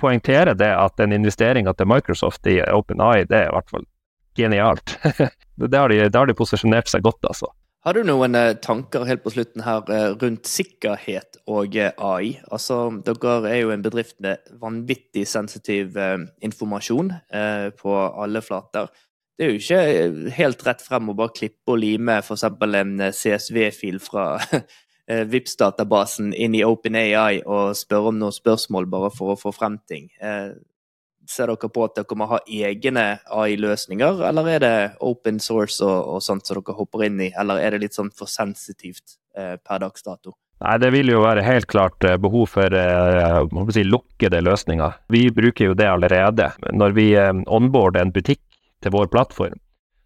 poengtere 0.00 0.56
det 0.56 0.72
at 0.72 0.96
den 0.96 1.12
investeringa 1.18 1.76
til 1.76 1.90
Microsoft 1.92 2.48
i 2.48 2.58
OpenEye, 2.64 3.28
det 3.28 3.42
er 3.42 3.50
i 3.50 3.54
hvert 3.58 3.74
fall 3.74 3.84
genialt. 4.36 4.96
det 5.60 5.76
har 5.76 5.92
de, 5.92 6.00
det 6.08 6.16
har 6.16 6.32
de 6.32 6.38
posisjonert 6.38 6.88
seg 6.90 7.04
godt, 7.04 7.20
altså. 7.28 7.52
Har 7.86 7.94
du 7.94 8.00
noen 8.02 8.34
eh, 8.34 8.56
tanker 8.58 9.04
helt 9.06 9.22
på 9.22 9.30
slutten 9.30 9.62
her 9.62 9.84
eh, 9.94 10.08
rundt 10.18 10.48
sikkerhet 10.50 11.36
og 11.46 11.76
eh, 11.78 11.92
AI? 11.94 12.32
Altså, 12.50 12.80
Dere 13.06 13.36
er 13.46 13.60
jo 13.60 13.70
en 13.70 13.84
bedrift 13.84 14.16
med 14.24 14.42
vanvittig 14.58 15.22
sensitiv 15.30 15.94
informasjon 16.42 17.12
på 17.78 17.94
alle 17.94 18.42
flater 18.42 18.90
det 19.36 19.44
er 19.44 19.52
jo 19.52 19.60
ikke 19.60 20.32
helt 20.34 20.62
rett 20.66 20.82
frem 20.82 21.12
å 21.12 21.14
bare 21.14 21.34
klippe 21.36 21.74
og 21.74 21.78
lime 21.82 22.18
f.eks. 22.24 22.46
en 22.48 22.94
CSV-fil 23.12 23.98
fra 24.00 24.24
VIPS-databasen 25.32 26.32
inn 26.32 26.56
i 26.56 26.64
OpenAI 26.64 27.42
og 27.44 27.76
spørre 27.76 28.14
om 28.14 28.18
noen 28.18 28.34
spørsmål 28.34 28.88
bare 28.90 29.12
for 29.14 29.34
å 29.34 29.38
få 29.38 29.52
frem 29.54 29.76
ting. 29.86 30.08
Ser 31.26 31.50
dere 31.50 31.70
på 31.72 31.84
at 31.86 31.96
dere 31.98 32.18
må 32.18 32.28
ha 32.30 32.40
egne 32.46 33.04
AI-løsninger, 33.34 34.22
eller 34.28 34.50
er 34.54 34.62
det 34.62 34.74
open 35.04 35.40
source 35.42 35.84
og, 35.84 36.16
og, 36.16 36.22
sånt 36.22 36.46
som 36.46 36.60
dere 36.60 36.76
hopper 36.78 37.06
inn 37.08 37.20
i, 37.24 37.32
eller 37.34 37.62
er 37.62 37.74
det 37.74 37.82
litt 37.82 37.98
sånn 37.98 38.12
for 38.14 38.30
sensitivt 38.30 39.18
per 39.34 39.82
dags 39.82 40.06
dato? 40.06 40.36
Nei, 40.64 40.78
Det 40.80 40.88
vil 40.94 41.10
jo 41.12 41.24
være 41.26 41.42
helt 41.44 41.66
klart 41.68 42.06
behov 42.22 42.46
for 42.54 42.72
eh, 42.72 43.66
si, 43.74 43.82
lukkede 43.84 44.40
løsninger. 44.40 44.94
Vi 45.12 45.26
bruker 45.34 45.72
jo 45.72 45.76
det 45.76 45.90
allerede. 45.90 46.52
Når 46.72 46.94
vi 46.96 47.10
onboarder 47.18 48.06
en 48.06 48.14
butikk 48.14 48.40
til 48.80 48.94
vår 48.94 49.10
plattform, 49.12 49.58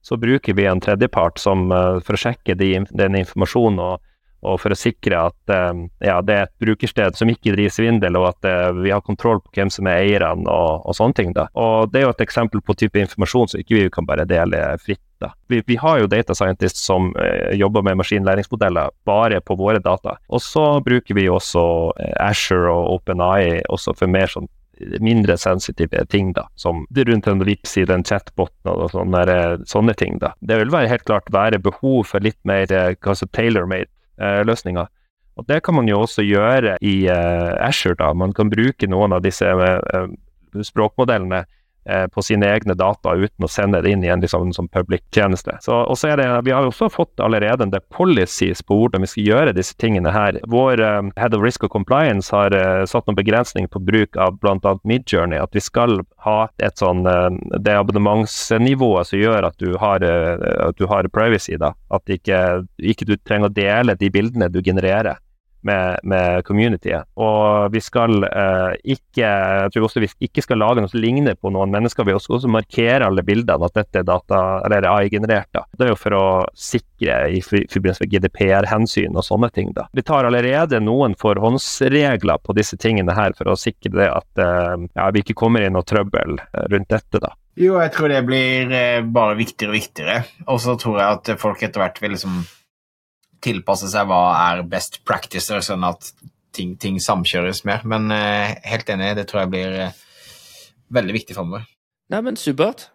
så 0.02 0.16
bruker 0.16 0.56
vi 0.56 0.66
en 0.66 0.80
tredjepart 0.80 1.40
som, 1.40 1.68
uh, 1.72 2.00
for 2.04 2.16
å 2.16 2.22
sjekke 2.24 2.56
de, 2.59 2.72
den 2.96 3.18
informasjonen 3.20 3.83
og, 3.85 4.06
og 4.40 4.61
for 4.62 4.72
å 4.72 4.79
sikre 4.79 5.18
at 5.29 5.53
um, 5.53 5.85
ja, 6.00 6.18
det 6.24 6.37
er 6.37 6.46
et 6.46 6.55
brukersted 6.64 7.18
som 7.18 7.31
ikke 7.33 7.53
driver 7.55 7.74
svindel, 7.74 8.16
og 8.20 8.31
at 8.31 8.48
uh, 8.48 8.81
vi 8.81 8.92
har 8.92 9.05
kontroll 9.05 9.42
på 9.42 9.53
hvem 9.59 9.72
som 9.72 9.88
er 9.90 10.05
eierne 10.07 10.48
og, 10.48 10.87
og, 10.87 10.96
sånne 10.96 11.16
ting. 11.18 11.35
da. 11.37 11.46
Og 11.61 11.92
Det 11.92 12.00
er 12.00 12.09
jo 12.09 12.14
et 12.14 12.24
eksempel 12.24 12.64
på 12.64 12.76
type 12.81 13.00
informasjon 13.00 13.53
som 13.53 13.62
ikke 13.62 13.76
vi 13.76 13.88
kan 13.92 14.09
bare 14.09 14.29
dele 14.29 14.62
fritt. 14.81 15.03
da. 15.20 15.35
Vi, 15.53 15.61
vi 15.66 15.76
har 15.76 15.98
jo 16.00 16.09
data 16.09 16.35
scientists 16.35 16.87
som 16.87 17.11
eh, 17.20 17.53
jobber 17.61 17.85
med 17.85 17.98
maskinlæringsmodeller 18.00 18.94
bare 19.05 19.42
på 19.44 19.57
våre 19.61 19.83
data. 19.85 20.16
Og 20.33 20.40
så 20.40 20.81
bruker 20.81 21.18
vi 21.18 21.29
også 21.29 21.64
eh, 22.00 22.16
Asher 22.24 22.70
og 22.70 22.94
OpenAI 22.96 23.61
også 23.68 23.92
for 23.98 24.09
mer 24.09 24.33
sånn 24.33 24.48
mindre 25.05 25.35
sensitive 25.37 26.07
ting, 26.09 26.31
da, 26.33 26.46
som 26.57 26.87
rundt 26.96 27.26
en 27.29 27.42
vips 27.44 27.74
i 27.76 27.85
den 27.85 28.00
chatbot 28.00 28.55
og 28.64 28.87
sånne, 28.94 29.26
sånne, 29.68 29.92
ting. 29.92 30.16
da. 30.22 30.31
Det 30.40 30.57
vil 30.62 30.72
være 30.72 30.88
helt 30.88 31.05
klart 31.05 31.29
være 31.29 31.61
behov 31.61 32.07
for 32.09 32.24
litt 32.24 32.38
mer 32.48 32.64
tailor-made 32.64 33.90
Eh, 33.90 34.00
løsninger. 34.20 34.88
Og 35.40 35.46
Det 35.48 35.62
kan 35.64 35.74
man 35.74 35.88
jo 35.88 36.00
også 36.00 36.22
gjøre 36.26 36.76
i 36.85 37.09
uh, 37.09 37.66
Azure. 37.68 37.94
da. 37.94 38.12
Man 38.12 38.33
kan 38.37 38.50
bruke 38.50 38.87
noen 38.90 39.14
av 39.16 39.22
disse 39.24 39.46
uh, 39.46 40.11
språkmodellene 40.66 41.44
på 42.14 42.22
sine 42.24 42.48
egne 42.55 42.74
data 42.79 43.14
uten 43.16 43.46
å 43.46 43.50
sende 43.50 43.81
det 43.83 43.92
inn 43.94 44.05
i 44.05 44.11
en 44.12 44.22
liksom, 44.22 44.53
som 44.57 44.68
public 44.68 45.03
tjeneste. 45.14 45.57
Så, 45.64 45.83
Vi 46.44 46.53
har 46.53 46.66
også 46.66 46.88
fått 46.90 47.20
allerede 47.20 47.64
en 47.64 47.70
del 47.70 47.83
policies 47.90 48.62
på 48.62 48.76
hvordan 48.76 49.05
vi 49.05 49.11
skal 49.11 49.29
gjøre 49.31 49.55
disse 49.57 49.76
tingene 49.79 50.12
her. 50.14 50.38
Vår 50.48 50.83
Head 51.16 51.35
of 51.35 51.42
Risk 51.42 51.64
og 51.64 51.72
Compliance 51.74 52.35
har 52.35 52.55
satt 52.87 53.07
noen 53.07 53.18
begrensninger 53.18 53.70
på 53.70 53.83
bruk 53.85 54.16
av 54.16 54.38
bl.a. 54.40 54.76
Midjourney. 54.85 55.40
At 55.40 55.55
vi 55.57 55.62
skal 55.64 56.00
ha 56.24 56.48
et 56.62 56.81
sånn, 56.81 57.05
det 57.05 57.76
abonnementsnivået 57.76 59.11
som 59.11 59.20
gjør 59.20 59.50
at 59.50 59.59
du 59.62 59.74
har, 59.81 60.05
at 60.05 60.79
du 60.79 60.87
har 60.90 61.09
privacy. 61.12 61.57
da, 61.61 61.74
At 61.90 62.09
ikke, 62.11 62.66
ikke 62.79 63.09
du 63.09 63.16
trenger 63.16 63.50
å 63.50 63.57
dele 63.57 63.98
de 63.98 64.12
bildene 64.12 64.50
du 64.53 64.62
genererer 64.62 65.18
med, 65.66 66.01
med 66.03 66.44
communityet. 66.46 67.09
Og 67.20 67.70
vi 67.75 67.83
skal 67.85 68.25
eh, 68.27 68.77
ikke 68.96 69.20
jeg 69.20 69.73
tror 69.75 69.87
også 69.87 70.03
vi 70.03 70.11
ikke 70.27 70.44
skal 70.44 70.61
lage 70.61 70.83
noe 70.83 70.90
som 70.90 71.01
ligner 71.03 71.37
på 71.38 71.53
noen 71.53 71.73
mennesker. 71.73 72.07
Vi 72.07 72.16
skal 72.23 72.38
også 72.38 72.51
markere 72.53 73.07
alle 73.07 73.25
bildene 73.27 73.66
at 73.66 73.77
dette 73.77 74.03
er 74.03 74.07
data, 74.09 74.40
eller 74.66 74.88
AI-generert. 74.90 75.62
Det 75.77 75.87
er 75.87 75.92
jo 75.92 75.99
for 75.99 76.16
å 76.16 76.27
sikre 76.57 77.20
i 77.33 77.42
forbindelse 77.42 78.05
med 78.05 78.14
GDPR-hensyn 78.14 79.16
og 79.16 79.27
sånne 79.27 79.51
ting. 79.55 79.73
Da. 79.77 79.87
Vi 79.96 80.05
tar 80.07 80.29
allerede 80.29 80.81
noen 80.85 81.16
forhåndsregler 81.20 82.42
på 82.44 82.57
disse 82.57 82.79
tingene 82.81 83.14
her 83.16 83.37
for 83.38 83.51
å 83.51 83.59
sikre 83.59 83.94
det 83.99 84.11
at 84.12 84.42
eh, 84.44 84.88
ja, 84.96 85.11
vi 85.14 85.25
ikke 85.25 85.38
kommer 85.38 85.64
i 85.64 85.73
noe 85.73 85.87
trøbbel 85.87 86.40
eh, 86.40 86.66
rundt 86.73 86.90
dette. 86.92 87.23
da. 87.23 87.35
Jo, 87.61 87.77
jeg 87.83 87.92
tror 87.92 88.12
det 88.12 88.23
blir 88.29 88.70
eh, 88.73 89.03
bare 89.05 89.37
viktigere 89.38 89.73
og 89.73 89.79
viktigere. 89.81 90.16
Og 90.49 90.62
så 90.62 90.77
tror 90.81 91.01
jeg 91.01 91.18
at 91.18 91.35
folk 91.42 91.62
etter 91.66 91.83
hvert 91.83 92.01
vil 92.03 92.14
liksom 92.16 92.40
tilpasse 93.44 93.90
seg 93.90 94.09
hva 94.11 94.20
er 94.50 94.62
best 94.68 95.00
practicer, 95.09 95.62
sånn 95.64 95.87
at 95.88 96.12
ting, 96.57 96.76
ting 96.81 97.00
samkjøres 97.03 97.64
mer. 97.68 97.85
Men 97.88 98.11
eh, 98.14 98.57
helt 98.68 98.88
enig, 98.92 99.14
det 99.18 99.26
tror 99.31 99.44
jeg 99.44 99.53
blir 99.55 99.76
eh, 99.87 100.00
veldig 100.94 101.16
viktig 101.20 101.37
framover. 101.37 101.68
Neimen, 102.11 102.38
supert. 102.40 102.88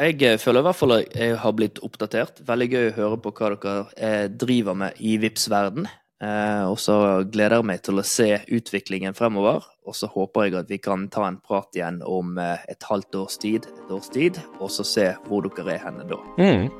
Jeg 0.00 0.18
eh, 0.22 0.40
føler 0.40 0.62
i 0.62 0.68
hvert 0.68 0.80
fall 0.80 0.96
at 0.98 1.14
jeg 1.16 1.36
har 1.42 1.54
blitt 1.56 1.80
oppdatert. 1.86 2.42
Veldig 2.48 2.72
gøy 2.72 2.88
å 2.90 2.96
høre 3.00 3.20
på 3.24 3.36
hva 3.36 3.54
dere 3.54 4.18
driver 4.32 4.76
med 4.78 4.98
i 5.00 5.16
vips 5.22 5.48
verden 5.52 5.88
og 6.16 6.78
så 6.80 6.94
gleder 7.28 7.58
jeg 7.58 7.66
meg 7.68 7.82
til 7.84 8.00
å 8.00 8.04
se 8.08 8.38
utviklingen 8.56 9.12
fremover. 9.12 9.66
Og 9.84 9.92
så 9.98 10.08
håper 10.08 10.46
jeg 10.46 10.56
at 10.62 10.72
vi 10.72 10.78
kan 10.80 11.04
ta 11.12 11.26
en 11.28 11.36
prat 11.44 11.76
igjen 11.76 12.00
om 12.00 12.40
et 12.40 12.88
halvt 12.88 13.20
års 13.20 13.36
tid, 13.44 13.68
et 13.68 13.92
års 13.92 14.08
tid, 14.08 14.40
og 14.56 14.72
så 14.72 14.88
se 14.88 15.10
hvor 15.28 15.44
dere 15.44 15.76
er 15.76 15.84
henne 15.84 16.08
da. 16.08 16.22
Mm. 16.40 16.72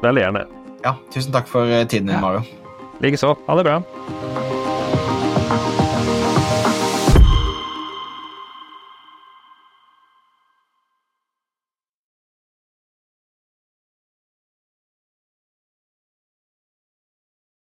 Veldig 0.00 0.24
gjerne. 0.24 0.48
Ja, 0.82 0.96
tusen 1.14 1.32
takk 1.34 1.46
for 1.50 1.68
eh, 1.70 1.86
tiden 1.86 2.10
din, 2.10 2.20
Mario. 2.20 2.42
Likeså. 3.02 3.36
Ha 3.46 3.56
det 3.58 3.64
bra. 3.66 3.82